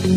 Welcome 0.00 0.16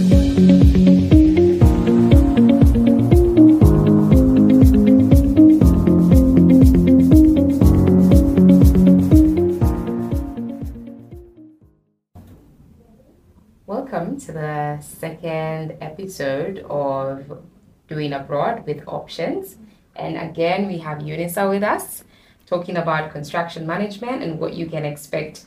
to 14.21 14.32
the 14.32 14.80
second 14.80 15.75
episode 15.82 16.59
of 16.70 17.41
Doing 17.89 18.13
Abroad 18.13 18.65
with 18.65 18.88
Options. 18.88 19.57
And 19.97 20.15
again, 20.15 20.68
we 20.68 20.77
have 20.77 21.00
Unisa 21.00 21.50
with 21.50 21.61
us 21.61 22.05
talking 22.45 22.77
about 22.77 23.11
construction 23.11 23.68
management 23.68 24.23
and 24.23 24.39
what 24.39 24.54
you 24.54 24.68
can 24.68 24.86
expect 24.86 25.43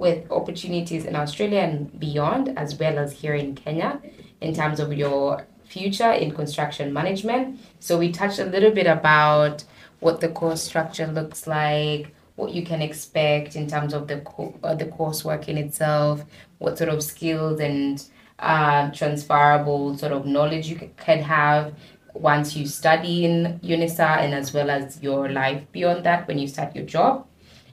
with 0.00 0.28
opportunities 0.32 1.04
in 1.04 1.14
Australia 1.14 1.60
and 1.60 2.00
beyond, 2.00 2.58
as 2.58 2.74
well 2.80 2.98
as 2.98 3.12
here 3.12 3.34
in 3.34 3.54
Kenya, 3.54 4.00
in 4.40 4.54
terms 4.54 4.80
of 4.80 4.92
your 4.94 5.46
future 5.64 6.10
in 6.10 6.32
construction 6.32 6.92
management. 6.92 7.60
So, 7.78 7.98
we 7.98 8.10
touched 8.10 8.40
a 8.40 8.46
little 8.46 8.72
bit 8.72 8.86
about 8.86 9.62
what 10.00 10.20
the 10.20 10.30
course 10.30 10.62
structure 10.62 11.06
looks 11.06 11.46
like, 11.46 12.14
what 12.36 12.52
you 12.52 12.64
can 12.64 12.80
expect 12.80 13.54
in 13.54 13.68
terms 13.68 13.92
of 13.92 14.08
the 14.08 14.20
co- 14.20 14.58
uh, 14.64 14.74
the 14.74 14.86
coursework 14.86 15.46
in 15.48 15.58
itself, 15.58 16.24
what 16.58 16.78
sort 16.78 16.88
of 16.88 17.02
skills 17.02 17.60
and 17.60 18.02
uh, 18.38 18.90
transferable 18.90 19.96
sort 19.98 20.12
of 20.12 20.24
knowledge 20.24 20.66
you 20.66 20.90
can 20.96 21.20
have 21.20 21.74
once 22.14 22.56
you 22.56 22.66
study 22.66 23.26
in 23.26 23.60
UNISA 23.62 24.18
and 24.24 24.34
as 24.34 24.54
well 24.54 24.70
as 24.70 25.00
your 25.02 25.28
life 25.28 25.62
beyond 25.72 26.04
that 26.04 26.26
when 26.26 26.38
you 26.38 26.48
start 26.48 26.74
your 26.74 26.86
job. 26.86 27.26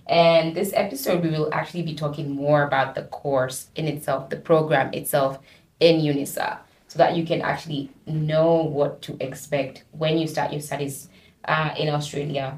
And 0.07 0.55
this 0.55 0.71
episode, 0.73 1.23
we 1.23 1.29
will 1.29 1.53
actually 1.53 1.84
be 1.84 1.93
talking 1.93 2.31
more 2.31 2.63
about 2.63 2.95
the 2.95 3.03
course 3.03 3.67
in 3.75 3.88
itself, 3.88 4.30
the 4.30 4.38
program 4.38 4.93
itself 4.93 5.39
in 5.80 5.97
UNISA, 5.99 6.59
so 6.88 6.97
that 6.97 7.16
you 7.16 7.25
can 7.25 7.41
actually 7.41 7.91
know 8.05 8.55
what 8.55 9.02
to 9.03 9.17
expect 9.19 9.83
when 9.91 10.17
you 10.17 10.27
start 10.27 10.52
your 10.53 10.61
studies 10.61 11.09
uh, 11.45 11.72
in 11.77 11.89
Australia 11.89 12.58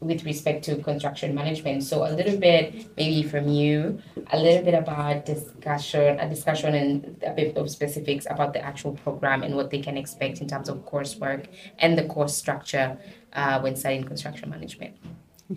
with- 0.00 0.24
respect 0.24 0.64
to 0.64 0.76
construction 0.76 1.34
management. 1.34 1.82
So 1.82 2.06
a 2.06 2.12
little 2.12 2.38
bit 2.38 2.86
maybe 2.96 3.22
from 3.22 3.48
you, 3.48 4.00
a 4.32 4.38
little 4.38 4.64
bit 4.64 4.74
about 4.74 5.26
discussion, 5.26 6.18
a 6.20 6.28
discussion 6.28 6.74
and 6.74 7.22
a 7.26 7.32
bit 7.32 7.56
of 7.56 7.70
specifics 7.70 8.26
about 8.28 8.52
the 8.52 8.64
actual 8.64 8.92
program 8.92 9.42
and 9.42 9.54
what 9.54 9.70
they 9.70 9.80
can 9.80 9.96
expect 9.96 10.40
in 10.40 10.48
terms 10.48 10.68
of 10.68 10.78
coursework 10.84 11.46
and 11.78 11.96
the 11.96 12.04
course 12.04 12.34
structure 12.34 12.96
uh, 13.32 13.60
when 13.60 13.76
studying 13.76 14.04
construction 14.04 14.50
management. 14.50 14.96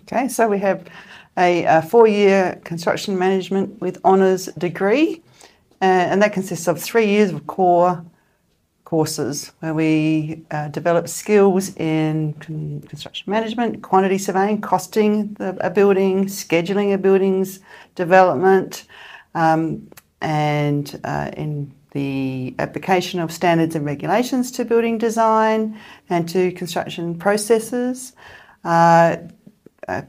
Okay, 0.02 0.28
so 0.28 0.48
we 0.48 0.58
have 0.58 0.86
a, 1.36 1.66
uh 1.66 1.82
four-year 1.82 2.60
construction 2.64 3.18
management 3.18 3.80
with 3.80 3.98
honours 4.04 4.46
degree, 4.58 5.22
uh, 5.80 5.84
and 5.84 6.22
that 6.22 6.32
consists 6.32 6.66
of 6.68 6.80
three 6.80 7.06
years 7.06 7.30
of 7.30 7.46
core 7.46 8.04
courses 8.88 9.52
where 9.60 9.74
we 9.74 10.42
uh, 10.50 10.68
develop 10.68 11.08
skills 11.08 11.76
in 11.76 12.32
con- 12.40 12.80
construction 12.88 13.30
management, 13.30 13.82
quantity 13.82 14.16
surveying, 14.16 14.62
costing 14.62 15.34
the, 15.34 15.54
a 15.60 15.68
building, 15.68 16.24
scheduling 16.24 16.94
a 16.94 16.96
building's 16.96 17.60
development, 17.94 18.84
um, 19.34 19.86
and 20.22 20.98
uh, 21.04 21.30
in 21.36 21.70
the 21.92 22.54
application 22.58 23.20
of 23.20 23.30
standards 23.30 23.74
and 23.74 23.84
regulations 23.84 24.50
to 24.50 24.64
building 24.64 24.96
design 24.96 25.78
and 26.08 26.26
to 26.26 26.50
construction 26.52 27.14
processes. 27.14 28.14
Uh, 28.64 29.16
uh, 29.88 30.02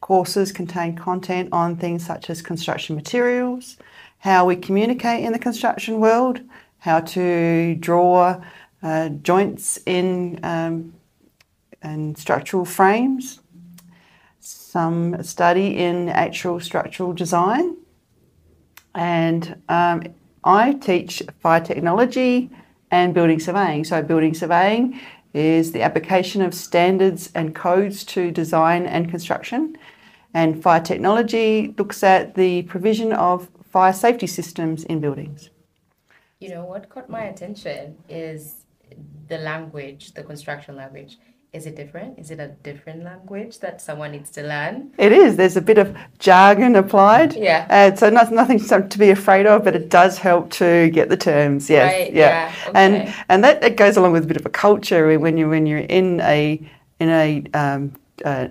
courses 0.00 0.52
contain 0.52 0.94
content 0.96 1.48
on 1.52 1.76
things 1.76 2.04
such 2.04 2.30
as 2.30 2.42
construction 2.42 2.94
materials, 2.94 3.76
how 4.18 4.46
we 4.46 4.56
communicate 4.56 5.24
in 5.24 5.32
the 5.32 5.38
construction 5.38 5.98
world, 5.98 6.40
how 6.78 7.00
to 7.00 7.74
draw 7.76 8.40
uh, 8.82 9.08
joints 9.08 9.78
in 9.86 10.38
um, 10.42 10.94
and 11.82 12.16
structural 12.16 12.64
frames, 12.64 13.40
some 14.40 15.22
study 15.22 15.76
in 15.76 16.08
actual 16.08 16.60
structural 16.60 17.12
design, 17.12 17.76
and 18.94 19.56
um, 19.68 20.02
I 20.44 20.74
teach 20.74 21.22
fire 21.40 21.60
technology 21.60 22.50
and 22.90 23.14
building 23.14 23.40
surveying. 23.40 23.84
So, 23.84 24.02
building 24.02 24.34
surveying 24.34 25.00
is 25.34 25.72
the 25.72 25.82
application 25.82 26.40
of 26.40 26.54
standards 26.54 27.30
and 27.34 27.54
codes 27.54 28.04
to 28.04 28.30
design 28.30 28.86
and 28.86 29.10
construction, 29.10 29.76
and 30.32 30.62
fire 30.62 30.80
technology 30.80 31.74
looks 31.76 32.02
at 32.02 32.34
the 32.34 32.62
provision 32.62 33.12
of 33.12 33.48
fire 33.70 33.92
safety 33.92 34.26
systems 34.26 34.84
in 34.84 35.00
buildings. 35.00 35.50
You 36.40 36.50
know, 36.50 36.64
what 36.64 36.88
caught 36.88 37.10
my 37.10 37.24
attention 37.24 37.96
is 38.08 38.64
the 39.28 39.38
language, 39.38 40.12
the 40.12 40.22
construction 40.22 40.76
language. 40.76 41.18
Is 41.54 41.66
it 41.66 41.76
different? 41.76 42.18
Is 42.18 42.32
it 42.32 42.40
a 42.40 42.48
different 42.64 43.04
language 43.04 43.60
that 43.60 43.80
someone 43.80 44.10
needs 44.10 44.30
to 44.32 44.42
learn? 44.42 44.90
It 44.98 45.12
is. 45.12 45.36
There's 45.36 45.56
a 45.56 45.60
bit 45.62 45.78
of 45.78 45.96
jargon 46.18 46.74
applied. 46.74 47.34
Yeah. 47.34 47.66
Uh, 47.70 47.94
so 47.94 48.10
not, 48.10 48.32
nothing 48.32 48.58
to 48.58 48.98
be 48.98 49.10
afraid 49.10 49.46
of, 49.46 49.62
but 49.62 49.76
it 49.76 49.88
does 49.88 50.18
help 50.18 50.50
to 50.52 50.90
get 50.90 51.08
the 51.10 51.16
terms. 51.16 51.70
Yes. 51.70 51.92
Right, 51.92 52.12
Yeah. 52.12 52.52
yeah, 52.52 52.72
And 52.74 52.94
okay. 52.96 53.14
and 53.28 53.44
that, 53.44 53.60
that 53.60 53.76
goes 53.76 53.96
along 53.96 54.12
with 54.12 54.24
a 54.24 54.26
bit 54.26 54.36
of 54.36 54.44
a 54.46 54.50
culture 54.50 55.16
when 55.18 55.36
you 55.38 55.48
when 55.48 55.64
you're 55.66 55.78
in 55.98 56.20
a 56.22 56.60
in 56.98 57.08
a 57.08 57.44
um, 57.54 57.92
uh, 58.24 58.48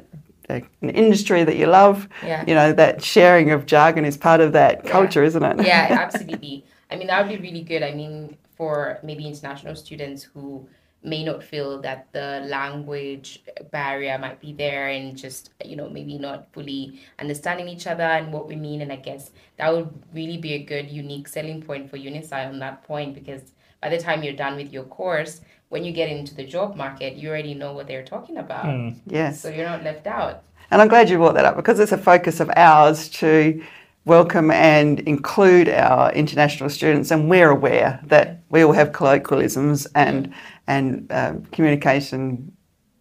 an 0.49 0.89
industry 0.89 1.43
that 1.43 1.57
you 1.57 1.67
love. 1.67 2.07
Yeah. 2.23 2.43
You 2.47 2.55
know 2.55 2.71
that 2.71 3.03
sharing 3.03 3.51
of 3.51 3.65
jargon 3.65 4.05
is 4.05 4.15
part 4.15 4.39
of 4.39 4.53
that 4.53 4.81
Yeah. 4.85 4.91
culture, 4.91 5.23
isn't 5.23 5.43
it? 5.43 5.65
yeah, 5.65 5.87
absolutely. 6.05 6.65
I 6.89 6.95
mean, 6.95 7.07
that 7.07 7.19
would 7.25 7.35
be 7.35 7.41
really 7.47 7.63
good. 7.63 7.83
I 7.83 7.93
mean, 7.93 8.37
for 8.55 8.99
maybe 9.03 9.27
international 9.27 9.75
students 9.75 10.23
who 10.23 10.67
may 11.03 11.23
not 11.23 11.43
feel 11.43 11.81
that 11.81 12.07
the 12.13 12.45
language 12.47 13.43
barrier 13.71 14.17
might 14.17 14.39
be 14.39 14.53
there 14.53 14.87
and 14.87 15.17
just, 15.17 15.51
you 15.63 15.75
know, 15.75 15.89
maybe 15.89 16.17
not 16.17 16.47
fully 16.53 17.01
understanding 17.19 17.67
each 17.67 17.87
other 17.87 18.03
and 18.03 18.31
what 18.31 18.47
we 18.47 18.55
mean. 18.55 18.81
And 18.81 18.91
I 18.91 18.95
guess 18.95 19.31
that 19.57 19.71
would 19.73 19.93
really 20.13 20.37
be 20.37 20.53
a 20.53 20.63
good, 20.63 20.89
unique 20.89 21.27
selling 21.27 21.61
point 21.61 21.89
for 21.89 21.97
UNISA 21.97 22.47
on 22.47 22.59
that 22.59 22.83
point 22.83 23.13
because 23.13 23.41
by 23.81 23.89
the 23.89 23.99
time 23.99 24.23
you're 24.23 24.33
done 24.33 24.55
with 24.55 24.71
your 24.71 24.85
course, 24.85 25.41
when 25.69 25.83
you 25.83 25.91
get 25.91 26.09
into 26.09 26.33
the 26.35 26.45
job 26.45 26.75
market, 26.75 27.15
you 27.15 27.29
already 27.29 27.53
know 27.53 27.73
what 27.73 27.87
they're 27.87 28.05
talking 28.05 28.37
about. 28.37 28.65
Hmm. 28.65 28.89
Yes. 29.05 29.41
So 29.41 29.49
you're 29.49 29.67
not 29.67 29.83
left 29.83 30.07
out. 30.07 30.43
And 30.71 30.81
I'm 30.81 30.87
glad 30.87 31.09
you 31.09 31.17
brought 31.17 31.35
that 31.35 31.45
up 31.45 31.55
because 31.55 31.79
it's 31.79 31.91
a 31.91 31.97
focus 31.97 32.39
of 32.39 32.49
ours 32.55 33.09
to 33.09 33.61
welcome 34.05 34.51
and 34.51 34.99
include 35.01 35.69
our 35.69 36.11
international 36.11 36.69
students, 36.69 37.11
and 37.11 37.29
we're 37.29 37.49
aware 37.49 37.99
that 38.05 38.41
we 38.49 38.63
all 38.63 38.73
have 38.73 38.91
colloquialisms 38.91 39.85
and 39.95 40.33
and 40.67 41.11
um, 41.11 41.45
communication. 41.45 42.51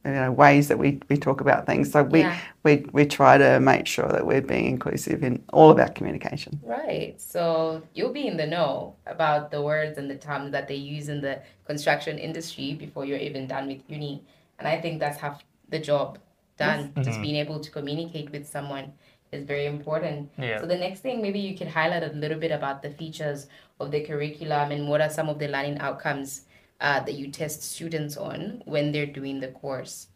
You 0.05 0.11
know, 0.11 0.33
ways 0.33 0.67
that 0.67 0.81
we, 0.81 1.01
we 1.09 1.17
talk 1.17 1.41
about 1.41 1.65
things. 1.65 1.93
So 1.93 2.03
we, 2.03 2.23
Yeah. 2.23 2.37
we 2.65 2.85
we 2.91 3.07
try 3.07 3.39
to 3.39 3.61
make 3.61 3.87
sure 3.87 4.09
that 4.09 4.27
we're 4.27 4.41
being 4.43 4.67
inclusive 4.67 5.23
in 5.23 5.45
all 5.53 5.71
of 5.71 5.79
our 5.79 5.91
communication. 5.91 6.61
Right. 6.65 7.15
So 7.21 7.84
you'll 7.95 8.13
be 8.13 8.27
in 8.27 8.37
the 8.37 8.49
know 8.49 8.97
about 9.07 9.53
the 9.53 9.63
words 9.63 9.99
and 9.99 10.11
the 10.11 10.17
terms 10.17 10.51
that 10.51 10.67
they 10.67 10.75
use 10.75 11.09
in 11.09 11.21
the 11.21 11.41
construction 11.67 12.19
industry 12.19 12.75
before 12.75 13.05
you're 13.05 13.25
even 13.31 13.47
done 13.47 13.69
with 13.69 13.83
uni. 13.87 14.25
And 14.59 14.67
I 14.67 14.81
think 14.81 14.99
that's 14.99 15.21
half 15.21 15.45
the 15.69 15.79
job 15.79 16.19
done. 16.59 16.93
Just 17.03 17.23
being 17.23 17.37
able 17.37 17.61
to 17.61 17.71
communicate 17.71 18.33
with 18.33 18.49
someone 18.49 18.93
is 19.32 19.44
very 19.44 19.66
important. 19.66 20.31
Yeah. 20.38 20.60
So 20.60 20.66
the 20.66 20.76
next 20.76 21.00
thing, 21.00 21.22
maybe 21.22 21.41
you 21.41 21.56
could 21.56 21.69
highlight 21.69 22.03
a 22.03 22.12
little 22.15 22.38
bit 22.38 22.53
about 22.53 22.82
the 22.82 22.91
features 22.91 23.47
of 23.81 23.91
the 23.91 24.03
curriculum 24.03 24.70
and 24.70 24.88
what 24.88 25.00
are 25.00 25.10
some 25.10 25.28
of 25.28 25.38
the 25.38 25.48
learning 25.48 25.78
outcomes 25.78 26.43
uh, 26.81 27.00
that 27.00 27.15
you 27.15 27.31
test 27.31 27.62
students 27.62 28.16
on 28.16 28.62
when 28.66 28.92
they're 28.92 29.06
doing 29.06 29.41
the 29.41 29.48
course. 29.48 30.09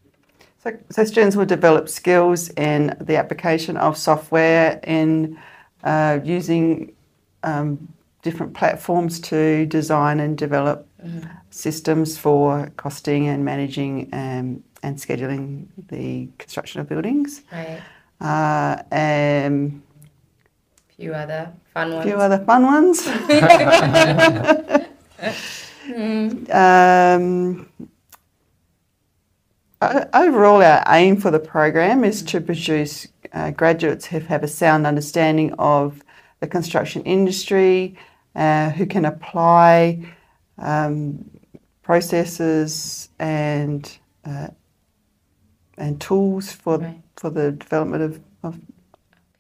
So, 0.63 0.77
so 0.91 1.05
students 1.05 1.37
will 1.37 1.47
develop 1.47 1.89
skills 1.89 2.51
in 2.51 2.97
the 3.01 3.17
application 3.17 3.77
of 3.77 3.97
software 3.97 4.81
in 4.85 5.39
uh, 5.85 6.19
using 6.25 6.93
um, 7.43 7.89
different 8.23 8.55
platforms 8.55 9.21
to 9.21 9.67
design 9.67 10.19
and 10.21 10.37
develop 10.37 10.89
systems 11.51 12.19
for 12.19 12.71
costing 12.77 13.29
and 13.29 13.45
managing 13.45 14.09
um, 14.13 14.63
and 14.83 14.97
scheduling 14.97 15.67
the 15.89 16.29
construction 16.39 16.81
of 16.81 16.89
buildings. 16.89 17.43
Right. 17.53 17.81
Uh, 18.21 18.83
and 18.91 19.83
Few 20.97 21.13
other 21.13 21.53
fun 21.75 21.93
a 21.93 21.95
ones. 21.97 22.07
few 22.07 22.17
other 22.17 22.39
fun 22.45 22.63
ones. 22.65 23.07
um, 26.51 27.69
overall, 30.15 30.63
our 30.63 30.83
aim 30.89 31.17
for 31.19 31.31
the 31.31 31.39
program 31.39 32.03
is 32.05 32.23
to 32.23 32.41
produce 32.41 33.07
uh, 33.33 33.51
graduates 33.51 34.07
who 34.07 34.21
have 34.21 34.43
a 34.43 34.49
sound 34.49 34.87
understanding 34.87 35.53
of 35.59 36.03
the 36.41 36.47
construction 36.47 37.03
industry, 37.03 37.97
uh, 38.35 38.71
who 38.71 38.87
can 38.87 39.05
apply 39.05 40.03
um, 40.59 41.31
processes 41.83 43.11
and 43.19 43.99
uh, 44.25 44.49
and 45.79 46.01
tools 46.01 46.53
for 46.53 46.79
Right. 46.79 47.03
For 47.17 47.31
the 47.31 47.53
development 47.53 48.03
of, 48.03 48.21
of 48.43 48.61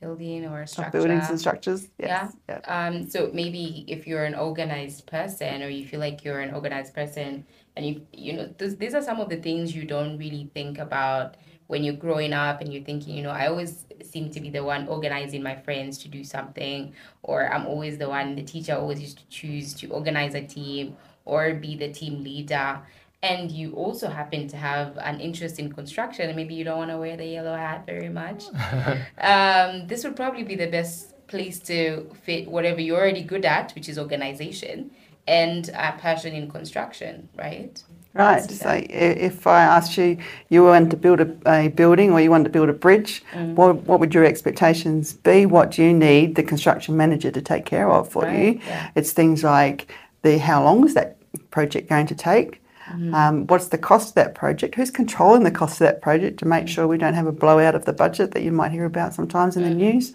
building 0.00 0.46
or 0.46 0.61
a 0.61 0.81
of 0.81 0.93
buildings 0.93 1.28
and 1.31 1.38
structures. 1.38 1.88
Yes. 1.99 2.34
Yeah. 2.49 2.61
Um, 2.67 3.08
so 3.08 3.31
maybe 3.32 3.84
if 3.88 4.06
you're 4.06 4.25
an 4.25 4.34
organized 4.34 5.06
person 5.06 5.62
or 5.62 5.69
you 5.69 5.87
feel 5.87 6.00
like 6.00 6.25
you're 6.25 6.40
an 6.40 6.55
organized 6.55 6.94
person 6.94 7.46
and 7.76 7.87
you 7.87 8.06
you 8.12 8.32
know 8.34 8.46
th- 8.58 8.78
these 8.78 8.94
are 8.94 9.02
some 9.02 9.20
of 9.20 9.28
the 9.28 9.37
things 9.37 9.75
you 9.75 9.84
don't 9.84 10.19
really 10.19 10.50
think 10.55 10.78
about 10.78 11.37
when 11.69 11.82
you're 11.82 11.94
growing 11.94 12.32
up 12.32 12.61
and 12.61 12.73
you're 12.73 12.84
thinking 12.84 13.14
you 13.17 13.23
know 13.23 13.31
I 13.31 13.49
always 13.49 13.87
seem 14.02 14.31
to 14.31 14.40
be 14.40 14.50
the 14.50 14.62
one 14.62 14.87
organizing 14.88 15.43
my 15.43 15.56
friends 15.56 15.99
to 15.99 16.08
do 16.08 16.23
something 16.25 16.94
or 17.23 17.52
I'm 17.52 17.67
always 17.67 17.99
the 17.99 18.08
one 18.08 18.37
the 18.37 18.43
teacher 18.43 18.75
always 18.75 19.00
used 19.00 19.19
to 19.19 19.28
choose 19.28 19.75
to 19.75 19.88
organize 19.88 20.34
a 20.34 20.43
team 20.43 20.96
or 21.25 21.55
be 21.55 21.76
the 21.76 21.90
team 21.93 22.23
leader 22.23 22.81
and 23.28 23.50
you 23.58 23.67
also 23.84 24.06
happen 24.20 24.40
to 24.52 24.56
have 24.69 24.88
an 25.11 25.17
interest 25.28 25.55
in 25.62 25.67
construction 25.78 26.25
and 26.28 26.37
maybe 26.40 26.55
you 26.58 26.64
don't 26.69 26.81
want 26.82 26.90
to 26.94 26.99
wear 27.05 27.17
the 27.23 27.28
yellow 27.37 27.56
hat 27.64 27.81
very 27.93 28.11
much 28.23 28.40
um, 29.32 29.70
this 29.90 30.00
would 30.05 30.17
probably 30.23 30.44
be 30.52 30.56
the 30.64 30.70
best 30.78 30.96
place 31.26 31.58
to 31.70 32.08
fit 32.25 32.43
whatever 32.56 32.81
you're 32.81 33.00
already 33.02 33.23
good 33.23 33.44
at, 33.44 33.73
which 33.75 33.88
is 33.88 33.99
organization, 33.99 34.90
and 35.26 35.62
a 35.70 35.90
passion 35.99 36.32
in 36.40 36.49
construction, 36.49 37.28
right? 37.37 37.82
Right. 38.14 38.49
So 38.49 38.70
if 38.88 39.46
I 39.46 39.62
asked 39.76 39.99
you, 39.99 40.19
you 40.49 40.62
want 40.62 40.90
to 40.93 40.96
build 40.96 41.20
a, 41.20 41.28
a 41.46 41.69
building 41.69 42.12
or 42.12 42.20
you 42.20 42.31
want 42.31 42.44
to 42.44 42.50
build 42.50 42.69
a 42.69 42.73
bridge, 42.73 43.12
Mm. 43.34 43.55
what, 43.58 43.73
what 43.88 43.99
would 44.00 44.14
your 44.14 44.25
expectations 44.25 45.14
be? 45.14 45.46
What 45.46 45.73
do 45.73 45.82
you 45.82 45.93
need 45.93 46.37
the 46.37 46.43
construction 46.44 46.96
manager 46.96 47.31
to 47.32 47.43
take 47.43 47.64
care 47.67 47.90
of 47.90 48.08
for 48.12 48.23
Right, 48.23 48.38
you? 48.55 48.61
yeah. 48.67 48.90
It's 48.94 49.12
things 49.12 49.43
like 49.43 49.78
the 50.23 50.38
how 50.38 50.62
long 50.62 50.87
is 50.87 50.94
that 50.94 51.17
project 51.50 51.88
going 51.88 52.06
to 52.06 52.14
take? 52.14 52.62
Mm-hmm. 52.90 53.14
Um, 53.14 53.46
what's 53.48 53.68
the 53.68 53.78
cost 53.78 54.08
of 54.10 54.14
that 54.14 54.34
project? 54.34 54.74
Who's 54.76 54.90
controlling 54.90 55.42
the 55.44 55.50
cost 55.50 55.74
of 55.74 55.86
that 55.86 56.00
project 56.02 56.38
to 56.38 56.44
Mm. 56.44 56.48
make 56.48 56.68
sure 56.68 56.86
we 56.86 56.98
don't 56.98 57.14
have 57.14 57.26
a 57.26 57.32
blowout 57.32 57.74
of 57.74 57.84
the 57.84 57.92
budget 57.92 58.30
that 58.32 58.42
you 58.42 58.52
might 58.52 58.70
hear 58.72 58.84
about 58.84 59.14
sometimes 59.14 59.56
in 59.56 59.62
the 59.64 59.70
news? 59.70 60.12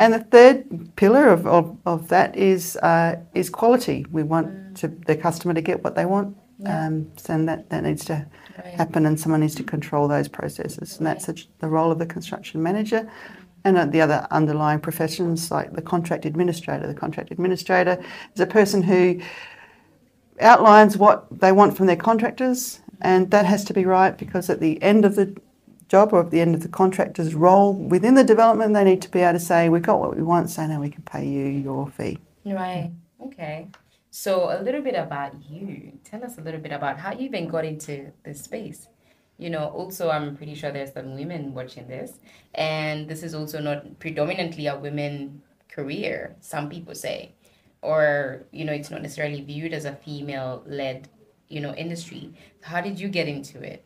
And 0.00 0.12
the 0.12 0.20
third 0.20 0.64
pillar 0.96 1.28
of, 1.28 1.46
of, 1.46 1.76
of 1.86 2.08
that 2.08 2.36
is 2.36 2.76
uh, 2.82 3.16
is 3.34 3.48
quality. 3.50 4.04
We 4.10 4.22
want 4.24 4.76
to, 4.78 4.88
the 4.88 5.16
customer 5.16 5.54
to 5.54 5.60
get 5.62 5.84
what 5.84 5.94
they 5.94 6.06
want, 6.06 6.36
Mm. 6.60 6.66
Yeah. 6.66 6.86
um, 6.86 7.06
so 7.16 7.34
and 7.34 7.48
that, 7.48 7.70
that 7.70 7.82
needs 7.84 8.04
to 8.06 8.26
Right. 8.58 8.74
happen, 8.74 9.06
and 9.06 9.20
someone 9.20 9.40
needs 9.40 9.54
to 9.54 9.62
control 9.62 10.08
those 10.08 10.26
processes, 10.26 10.98
and 10.98 11.06
that's 11.06 11.26
the, 11.26 11.40
the 11.60 11.68
role 11.68 11.92
of 11.92 12.00
the 12.00 12.06
construction 12.06 12.60
manager. 12.60 13.08
And 13.64 13.76
uh, 13.78 13.84
the 13.86 14.00
other 14.00 14.26
underlying 14.32 14.80
professions, 14.80 15.50
like 15.52 15.72
the 15.72 15.82
contract 15.82 16.24
administrator. 16.24 16.86
The 16.88 16.94
contract 16.94 17.30
administrator 17.30 18.02
is 18.34 18.40
a 18.40 18.46
person 18.46 18.82
who 18.82 19.20
outlines 20.40 20.96
what 20.96 21.26
they 21.30 21.52
want 21.52 21.76
from 21.76 21.86
their 21.86 21.96
contractors, 21.96 22.80
and 23.00 23.30
that 23.30 23.46
has 23.46 23.64
to 23.66 23.74
be 23.74 23.84
right 23.84 24.16
because 24.16 24.50
at 24.50 24.60
the 24.60 24.82
end 24.82 25.04
of 25.04 25.16
the 25.16 25.36
job 25.88 26.12
or 26.12 26.20
at 26.20 26.30
the 26.30 26.40
end 26.40 26.54
of 26.54 26.62
the 26.62 26.68
contractor's 26.68 27.34
role 27.34 27.72
within 27.74 28.14
the 28.14 28.24
development, 28.24 28.74
they 28.74 28.84
need 28.84 29.02
to 29.02 29.10
be 29.10 29.20
able 29.20 29.38
to 29.38 29.44
say, 29.44 29.68
We've 29.68 29.82
got 29.82 30.00
what 30.00 30.16
we 30.16 30.22
want, 30.22 30.50
so 30.50 30.66
now 30.66 30.80
we 30.80 30.90
can 30.90 31.02
pay 31.02 31.26
you 31.26 31.46
your 31.46 31.88
fee. 31.90 32.18
Right. 32.44 32.90
Okay. 33.22 33.68
So 34.10 34.50
a 34.50 34.62
little 34.62 34.82
bit 34.82 34.94
about 34.94 35.34
you. 35.48 35.92
Tell 36.04 36.24
us 36.24 36.38
a 36.38 36.40
little 36.40 36.60
bit 36.60 36.72
about 36.72 36.98
how 36.98 37.12
you 37.12 37.26
even 37.26 37.48
got 37.48 37.64
into 37.64 38.10
this 38.24 38.42
space. 38.42 38.88
You 39.38 39.50
know, 39.50 39.66
also 39.68 40.10
I'm 40.10 40.36
pretty 40.36 40.54
sure 40.54 40.72
there's 40.72 40.92
some 40.92 41.14
women 41.14 41.54
watching 41.54 41.86
this, 41.86 42.18
and 42.54 43.08
this 43.08 43.22
is 43.22 43.34
also 43.34 43.60
not 43.60 43.98
predominantly 44.00 44.66
a 44.66 44.76
women 44.76 45.42
career. 45.68 46.34
Some 46.40 46.68
people 46.68 46.94
say, 46.94 47.32
or 47.82 48.44
you 48.52 48.64
know, 48.64 48.72
it's 48.72 48.90
not 48.90 49.02
necessarily 49.02 49.40
viewed 49.42 49.72
as 49.72 49.84
a 49.84 49.94
female-led, 49.94 51.08
you 51.48 51.60
know, 51.60 51.74
industry. 51.74 52.32
How 52.62 52.80
did 52.80 52.98
you 52.98 53.08
get 53.08 53.28
into 53.28 53.60
it? 53.62 53.84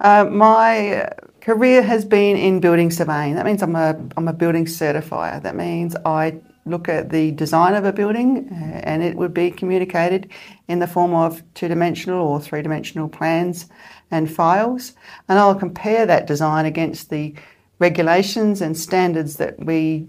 Uh, 0.00 0.24
my 0.24 1.08
career 1.40 1.82
has 1.82 2.04
been 2.04 2.36
in 2.36 2.60
building 2.60 2.90
surveying. 2.90 3.36
That 3.36 3.46
means 3.46 3.62
I'm 3.62 3.76
a, 3.76 3.96
I'm 4.16 4.28
a 4.28 4.32
building 4.32 4.64
certifier. 4.64 5.42
That 5.42 5.54
means 5.54 5.94
I 6.04 6.40
look 6.66 6.88
at 6.88 7.10
the 7.10 7.30
design 7.32 7.74
of 7.74 7.84
a 7.84 7.92
building 7.92 8.48
uh, 8.52 8.80
and 8.84 9.02
it 9.02 9.16
would 9.16 9.32
be 9.32 9.50
communicated 9.50 10.30
in 10.68 10.78
the 10.80 10.86
form 10.86 11.14
of 11.14 11.42
two 11.54 11.68
dimensional 11.68 12.26
or 12.26 12.40
three 12.40 12.62
dimensional 12.62 13.08
plans 13.08 13.66
and 14.10 14.30
files. 14.30 14.92
And 15.28 15.38
I'll 15.38 15.54
compare 15.54 16.06
that 16.06 16.26
design 16.26 16.66
against 16.66 17.10
the 17.10 17.34
regulations 17.78 18.60
and 18.60 18.76
standards 18.76 19.36
that 19.36 19.64
we 19.64 20.08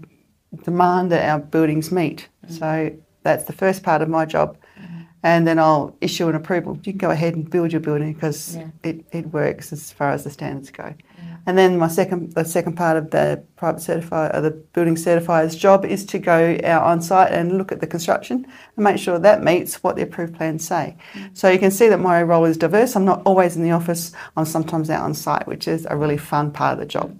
demand 0.64 1.12
that 1.12 1.28
our 1.28 1.38
buildings 1.38 1.90
meet. 1.92 2.28
Mm. 2.46 2.58
So 2.58 2.96
that's 3.22 3.44
the 3.44 3.52
first 3.52 3.82
part 3.82 4.02
of 4.02 4.08
my 4.08 4.24
job. 4.26 4.56
Mm. 4.78 5.06
And 5.22 5.46
then 5.46 5.58
I'll 5.58 5.96
issue 6.00 6.28
an 6.28 6.34
approval. 6.34 6.76
You 6.84 6.92
can 6.92 6.98
go 6.98 7.10
ahead 7.10 7.34
and 7.34 7.48
build 7.48 7.72
your 7.72 7.80
building 7.80 8.14
because 8.14 8.56
Yeah. 8.56 8.68
it, 8.82 9.04
it 9.12 9.26
works 9.32 9.72
as 9.72 9.92
far 9.92 10.10
as 10.10 10.24
the 10.24 10.30
standards 10.30 10.70
go. 10.70 10.84
Mm. 10.84 11.29
And 11.46 11.56
then 11.56 11.78
my 11.78 11.88
second 11.88 12.32
the 12.34 12.44
second 12.44 12.74
part 12.76 12.96
of 12.96 13.10
the 13.10 13.42
private 13.56 13.80
certifier 13.80 14.34
or 14.34 14.40
the 14.40 14.50
building 14.50 14.94
certifier's 14.96 15.56
job 15.56 15.84
is 15.84 16.04
to 16.06 16.18
go 16.18 16.58
out 16.64 16.82
on 16.82 17.00
site 17.02 17.32
and 17.32 17.56
look 17.58 17.72
at 17.72 17.80
the 17.80 17.86
construction 17.86 18.46
and 18.76 18.84
make 18.84 18.98
sure 18.98 19.18
that 19.18 19.42
meets 19.42 19.82
what 19.82 19.96
the 19.96 20.02
approved 20.02 20.34
plans 20.36 20.66
say. 20.66 20.96
So 21.32 21.48
you 21.50 21.58
can 21.58 21.70
see 21.70 21.88
that 21.88 21.98
my 21.98 22.22
role 22.22 22.44
is 22.44 22.56
diverse. 22.56 22.94
I'm 22.96 23.04
not 23.04 23.22
always 23.24 23.56
in 23.56 23.62
the 23.62 23.70
office. 23.72 24.12
I'm 24.36 24.44
sometimes 24.44 24.90
out 24.90 25.02
on 25.02 25.14
site, 25.14 25.46
which 25.46 25.66
is 25.68 25.86
a 25.90 25.96
really 25.96 26.18
fun 26.18 26.50
part 26.52 26.74
of 26.74 26.78
the 26.78 26.86
job. 26.86 27.18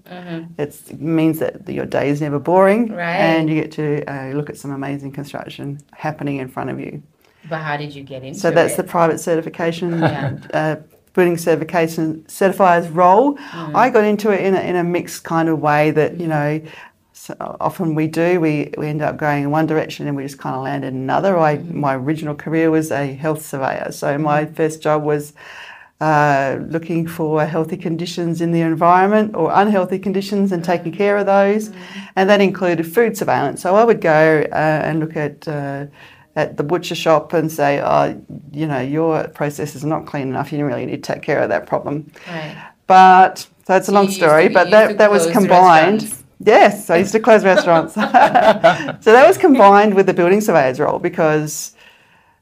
It's, 0.57 0.89
it 0.89 1.01
means 1.01 1.39
that 1.39 1.67
your 1.67 1.85
day 1.85 2.09
is 2.09 2.21
never 2.21 2.39
boring, 2.39 2.91
Right. 2.93 3.15
and 3.15 3.49
you 3.49 3.55
get 3.55 3.71
to 3.73 4.03
uh, 4.05 4.33
look 4.33 4.49
at 4.49 4.57
some 4.57 4.71
amazing 4.71 5.11
construction 5.11 5.79
happening 5.93 6.37
in 6.37 6.47
front 6.47 6.69
of 6.69 6.79
you. 6.79 7.01
But 7.49 7.59
how 7.61 7.75
did 7.77 7.93
you 7.95 8.03
get 8.03 8.23
into 8.23 8.39
So 8.39 8.51
that's 8.51 8.73
it? 8.73 8.77
the 8.77 8.83
private 8.83 9.19
certification, 9.19 9.99
Yeah. 9.99 10.37
uh, 10.53 10.75
building 11.13 11.37
certification 11.37 12.25
certifier's 12.27 12.89
role. 12.89 13.35
Mm. 13.37 13.75
I 13.75 13.89
got 13.89 14.03
into 14.03 14.31
it 14.31 14.41
in 14.41 14.55
a, 14.55 14.59
in 14.59 14.75
a 14.75 14.83
mixed 14.83 15.23
kind 15.23 15.49
of 15.49 15.59
way 15.59 15.91
that, 15.91 16.19
you 16.19 16.27
know, 16.27 16.61
so 17.13 17.35
often 17.59 17.93
we 17.93 18.07
do. 18.07 18.39
We, 18.39 18.73
we 18.77 18.87
end 18.87 19.01
up 19.01 19.17
going 19.17 19.43
in 19.43 19.51
one 19.51 19.67
direction 19.67 20.07
and 20.07 20.17
we 20.17 20.23
just 20.23 20.39
kind 20.39 20.55
of 20.55 20.63
land 20.63 20.83
in 20.83 20.95
another. 20.95 21.37
I, 21.37 21.57
Mm-hmm. 21.57 21.79
My 21.79 21.95
original 21.95 22.35
career 22.35 22.71
was 22.71 22.91
a 22.91 23.05
health 23.13 23.45
surveyor. 23.45 23.91
So 23.91 24.17
my 24.17 24.45
first 24.45 24.81
job 24.81 25.03
was 25.03 25.33
uh, 25.99 26.57
looking 26.69 27.07
for 27.07 27.45
healthy 27.45 27.77
conditions 27.77 28.41
in 28.41 28.51
the 28.51 28.61
environment 28.61 29.35
or 29.35 29.51
unhealthy 29.53 29.99
conditions 29.99 30.51
and 30.51 30.63
taking 30.63 30.91
care 30.91 31.17
of 31.17 31.27
those. 31.27 31.71
And 32.15 32.27
that 32.29 32.41
included 32.41 32.91
food 32.91 33.15
surveillance. 33.15 33.61
So 33.61 33.75
I 33.75 33.83
would 33.83 34.01
go 34.01 34.43
uh, 34.51 34.55
and 34.55 34.99
look 34.99 35.15
at 35.15 35.47
uh, 35.47 35.85
at 36.35 36.57
the 36.57 36.63
butcher 36.63 36.95
shop 36.95 37.33
and 37.33 37.51
say, 37.51 37.81
oh, 37.81 38.19
you 38.51 38.65
know, 38.67 38.79
your 38.79 39.27
process 39.29 39.75
is 39.75 39.83
not 39.83 40.05
clean 40.05 40.29
enough. 40.29 40.51
You 40.53 40.65
really 40.65 40.85
need 40.85 41.03
to 41.03 41.13
take 41.13 41.21
care 41.21 41.39
of 41.39 41.49
that 41.49 41.67
problem. 41.67 42.11
Right. 42.27 42.55
But 42.87 43.47
so 43.67 43.75
it's 43.75 43.87
a 43.87 43.91
So 43.91 43.93
long 43.93 44.09
story, 44.09 44.47
to- 44.47 44.53
but 44.53 44.69
that, 44.71 44.97
that 44.97 45.11
was 45.11 45.29
combined. 45.31 46.13
Yes, 46.43 46.89
I 46.89 46.97
used 46.97 47.11
to 47.11 47.19
close 47.19 47.43
restaurants. 47.43 47.93
so 47.95 48.01
that 48.01 49.27
was 49.27 49.37
combined 49.37 49.93
with 49.93 50.07
the 50.07 50.13
building 50.13 50.41
surveyor's 50.41 50.79
role 50.79 50.97
because 50.99 51.75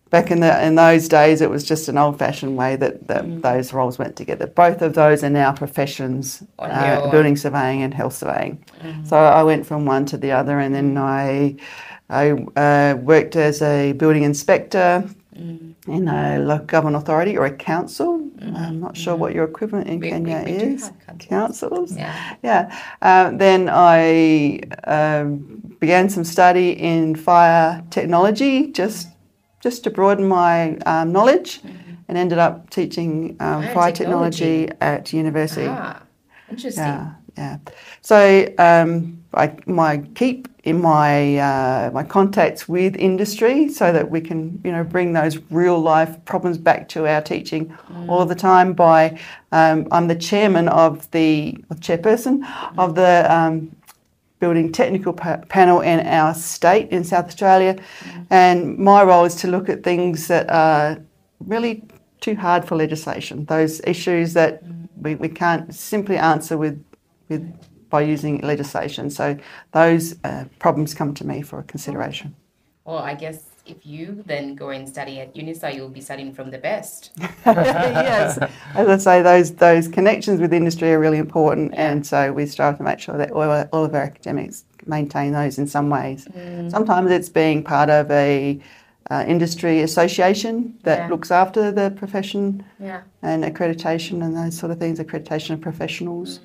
back 0.09 0.31
in 0.31 0.39
the 0.39 0.65
in 0.65 0.73
those 0.75 1.07
days 1.07 1.41
it 1.41 1.49
was 1.49 1.63
just 1.63 1.87
an 1.89 1.97
old 1.97 2.17
fashioned 2.17 2.55
way 2.57 2.75
that, 2.77 3.07
that 3.07 3.25
Mm. 3.25 3.41
those 3.41 3.73
roles 3.73 3.99
went 3.99 4.15
together. 4.15 4.47
Both 4.47 4.81
of 4.81 4.93
those 4.93 5.23
are 5.23 5.29
now 5.29 5.51
professions, 5.51 6.41
uh, 6.59 7.11
building 7.11 7.35
surveying 7.35 7.81
and 7.83 7.93
health 7.93 8.13
surveying. 8.15 8.63
Mm-hmm. 8.81 9.05
So 9.05 9.17
I 9.17 9.43
went 9.43 9.65
from 9.65 9.85
one 9.85 10.05
to 10.07 10.17
the 10.17 10.31
other, 10.31 10.59
and 10.59 10.73
then 10.73 10.97
I 10.97 11.57
I 12.09 12.31
uh, 12.31 12.95
worked 12.97 13.35
as 13.35 13.61
a 13.61 13.93
building 13.93 14.23
inspector 14.23 15.03
Mm-hmm. 15.39 15.91
in 15.91 16.07
a 16.09 16.37
local 16.39 16.65
government 16.65 16.97
authority 16.97 17.37
or 17.37 17.45
a 17.45 17.55
council. 17.55 18.19
I'm 18.41 18.81
not 18.81 18.97
sure 18.97 19.15
what 19.15 19.33
your 19.33 19.45
equivalent 19.45 19.87
in. 19.87 19.99
We- 20.01 20.07
we- 20.07 20.11
Kenya 20.11 20.43
we 20.45 20.57
do 20.57 20.65
is. 20.75 20.91
councils. 21.19 21.95
Yeah. 21.95 22.35
Yeah. 22.43 22.77
Uh, 23.01 23.31
then 23.37 23.69
I 23.71 24.59
um, 24.83 25.61
began 25.79 26.09
some 26.09 26.25
study 26.25 26.71
in 26.71 27.15
fire 27.15 27.81
technology, 27.89 28.67
just 28.73 29.07
just 29.63 29.83
to 29.85 29.89
broaden 29.89 30.27
my 30.27 30.75
um, 30.85 31.13
knowledge, 31.13 31.61
and 32.09 32.17
ended 32.17 32.37
up 32.39 32.69
teaching 32.69 33.37
um, 33.39 33.61
Fire 33.63 33.73
fire, 33.73 33.91
technology. 33.93 34.65
technology. 34.67 34.81
at 34.81 35.13
university. 35.13 35.67
Ah, 35.69 36.01
interesting. 36.51 36.83
Yeah, 36.83 37.13
yeah. 37.37 37.57
So 38.01 38.45
um, 38.57 39.18
I 39.33 39.55
my 39.67 39.99
keep 40.15 40.47
in 40.63 40.81
my 40.81 41.37
uh, 41.37 41.91
my 41.93 42.03
contacts 42.03 42.67
with 42.67 42.95
industry 42.95 43.69
so 43.69 43.91
that 43.91 44.09
we 44.09 44.21
can 44.21 44.59
you 44.63 44.71
know 44.71 44.83
bring 44.83 45.13
those 45.13 45.37
real 45.51 45.79
life 45.79 46.23
problems 46.25 46.57
back 46.57 46.89
to 46.89 47.07
our 47.07 47.21
teaching 47.21 47.75
all 48.07 48.25
the 48.25 48.35
time. 48.35 48.73
By 48.73 49.19
um, 49.51 49.87
I'm 49.91 50.07
the 50.07 50.15
chairman 50.15 50.67
of 50.67 51.09
the 51.11 51.53
chairperson 51.75 52.43
of 52.77 52.95
the 52.95 53.31
um, 53.31 53.75
building 54.39 54.71
technical 54.71 55.13
pa- 55.13 55.41
panel 55.47 55.81
in 55.81 55.99
our 56.07 56.33
state 56.33 56.89
in 56.89 57.03
South 57.03 57.25
Australia, 57.25 57.77
and 58.31 58.77
my 58.77 59.03
role 59.03 59.25
is 59.25 59.35
to 59.35 59.47
look 59.47 59.69
at 59.69 59.83
things 59.83 60.27
that 60.27 60.49
are 60.49 60.97
really 61.39 61.83
too 62.19 62.35
hard 62.35 62.65
for 62.65 62.75
legislation. 62.75 63.45
Those 63.45 63.79
issues 63.85 64.33
that 64.33 64.63
we, 65.01 65.15
we 65.15 65.29
can't 65.29 65.73
simply 65.73 66.17
answer 66.17 66.57
with 66.57 66.83
with 67.29 67.53
by 67.89 68.01
using 68.01 68.39
legislation. 68.41 69.09
So 69.09 69.37
those 69.71 70.15
uh, 70.23 70.45
problems 70.59 70.93
come 70.93 71.13
to 71.15 71.25
me 71.25 71.41
for 71.41 71.61
consideration. 71.63 72.35
Well, 72.85 72.99
I 72.99 73.13
guess 73.13 73.45
if 73.65 73.85
you 73.85 74.23
then 74.25 74.55
go 74.55 74.69
and 74.69 74.87
study 74.87 75.19
at 75.19 75.35
UNISA, 75.35 75.75
you'll 75.75 75.89
be 75.89 76.01
studying 76.01 76.33
from 76.33 76.49
the 76.49 76.57
best. 76.57 77.11
yes, 77.45 78.39
as 78.73 78.87
I 78.87 78.97
say, 78.97 79.21
those 79.21 79.53
those 79.55 79.87
connections 79.87 80.41
with 80.41 80.53
industry 80.53 80.91
are 80.91 80.99
really 80.99 81.19
important, 81.19 81.73
Yeah. 81.73 81.91
and 81.91 82.05
so 82.05 82.31
we 82.33 82.45
strive 82.47 82.77
to 82.77 82.83
make 82.83 82.99
sure 82.99 83.17
that 83.17 83.31
all, 83.31 83.43
all 83.71 83.85
of 83.85 83.93
our 83.93 84.01
academics 84.01 84.65
maintain 84.85 85.33
those 85.33 85.59
in 85.59 85.67
some 85.67 85.89
ways. 85.89 86.27
Mm. 86.35 86.71
Sometimes 86.71 87.11
it's 87.11 87.29
being 87.29 87.63
part 87.63 87.89
of 87.89 88.09
a 88.09 88.59
uh, 89.11 89.23
industry 89.27 89.81
association 89.81 90.77
that 90.83 90.99
Yeah. 90.99 91.09
looks 91.09 91.31
after 91.31 91.71
the 91.71 91.91
profession 91.91 92.63
Yeah. 92.79 93.01
and 93.21 93.43
accreditation 93.43 94.23
and 94.23 94.35
those 94.35 94.57
sort 94.57 94.71
of 94.71 94.79
things, 94.79 94.99
accreditation 94.99 95.51
of 95.51 95.61
professionals. 95.61 96.39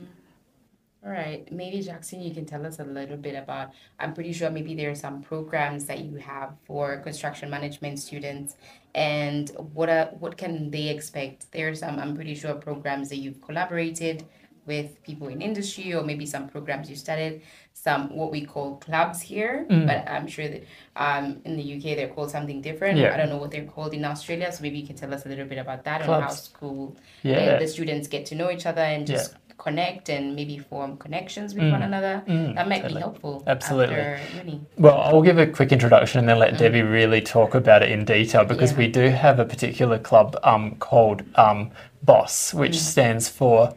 All 1.05 1.11
right. 1.11 1.51
Maybe 1.53 1.83
Jackson, 1.83 2.23
you 2.23 2.33
can 2.33 2.47
tell 2.47 2.65
us 2.65 2.79
a 2.79 2.85
little 2.85 3.19
bit 3.19 3.35
about. 3.35 3.73
I'm 4.01 4.15
pretty 4.15 4.33
sure 4.33 4.51
maybe 4.51 4.75
there 4.75 4.91
are 4.91 4.95
some 4.95 5.21
programs 5.23 5.85
that 5.85 6.01
you 6.01 6.17
have 6.17 6.55
for 6.65 6.97
construction 6.99 7.51
management 7.51 7.99
students, 7.99 8.57
and 8.95 9.51
what 9.75 9.91
are 9.91 10.07
what 10.19 10.39
can 10.39 10.71
they 10.71 10.89
expect? 10.89 11.53
There 11.53 11.69
are 11.69 11.75
some. 11.75 11.99
I'm 11.99 12.15
pretty 12.15 12.35
sure 12.35 12.55
programs 12.55 13.11
that 13.11 13.17
you've 13.17 13.43
collaborated 13.43 14.25
with 14.67 15.03
people 15.03 15.29
in 15.29 15.43
industry, 15.43 15.93
or 15.93 16.03
maybe 16.03 16.25
some 16.25 16.49
programs 16.49 16.89
you 16.89 16.97
started. 16.97 17.43
Some 17.75 18.17
what 18.17 18.31
we 18.31 18.47
call 18.47 18.77
clubs 18.77 19.21
here, 19.21 19.67
but 19.69 20.09
I'm 20.09 20.27
sure 20.27 20.49
that 20.49 20.63
um, 20.97 21.43
in 21.45 21.57
the 21.57 21.75
UK 21.77 21.97
they're 21.97 22.09
called 22.09 22.31
something 22.31 22.63
different. 22.63 22.97
Yeah. 22.97 23.13
I 23.13 23.19
don't 23.19 23.29
know 23.29 23.37
what 23.37 23.51
they're 23.51 23.67
called 23.67 23.93
in 23.93 24.07
Australia, 24.07 24.51
so 24.51 24.63
maybe 24.63 24.79
you 24.79 24.87
can 24.87 24.97
tell 24.97 25.13
us 25.13 25.27
a 25.27 25.29
little 25.29 25.45
bit 25.45 25.59
about 25.59 25.85
that 25.85 26.01
and 26.01 26.11
how 26.11 26.29
school 26.31 26.97
Yeah. 27.23 27.37
uh, 27.37 27.59
the 27.59 27.69
students 27.69 28.09
get 28.09 28.25
to 28.27 28.35
know 28.37 28.51
each 28.51 28.65
other 28.65 28.81
and 28.81 29.07
Yeah. 29.07 29.25
Connect 29.69 30.11
and 30.11 30.37
maybe 30.37 30.59
form 30.59 30.97
connections 30.99 31.55
with 31.55 31.65
Mm. 31.65 31.73
one 31.73 31.83
another. 31.83 32.23
Mm, 32.29 32.55
that 32.55 32.69
might 32.69 32.83
totally. 32.83 32.95
be 32.95 33.01
helpful. 33.01 33.43
Absolutely. 33.47 34.61
Well, 34.77 35.01
I'll 35.01 35.23
give 35.23 35.39
a 35.39 35.47
quick 35.47 35.73
introduction 35.73 36.19
and 36.21 36.29
then 36.29 36.39
let 36.39 36.59
Debbie 36.59 36.83
really 36.83 37.23
talk 37.23 37.55
about 37.55 37.83
it 37.83 37.91
in 37.91 38.05
detail 38.05 38.45
because 38.45 38.73
Yeah. 38.73 38.79
we 38.79 38.89
do 38.89 39.09
have 39.09 39.39
a 39.41 39.45
particular 39.47 39.99
club 39.99 40.37
um, 40.45 40.77
called 40.77 41.23
um, 41.37 41.71
BOSS, 42.03 42.53
which 42.55 42.79
stands 42.79 43.29
for 43.31 43.75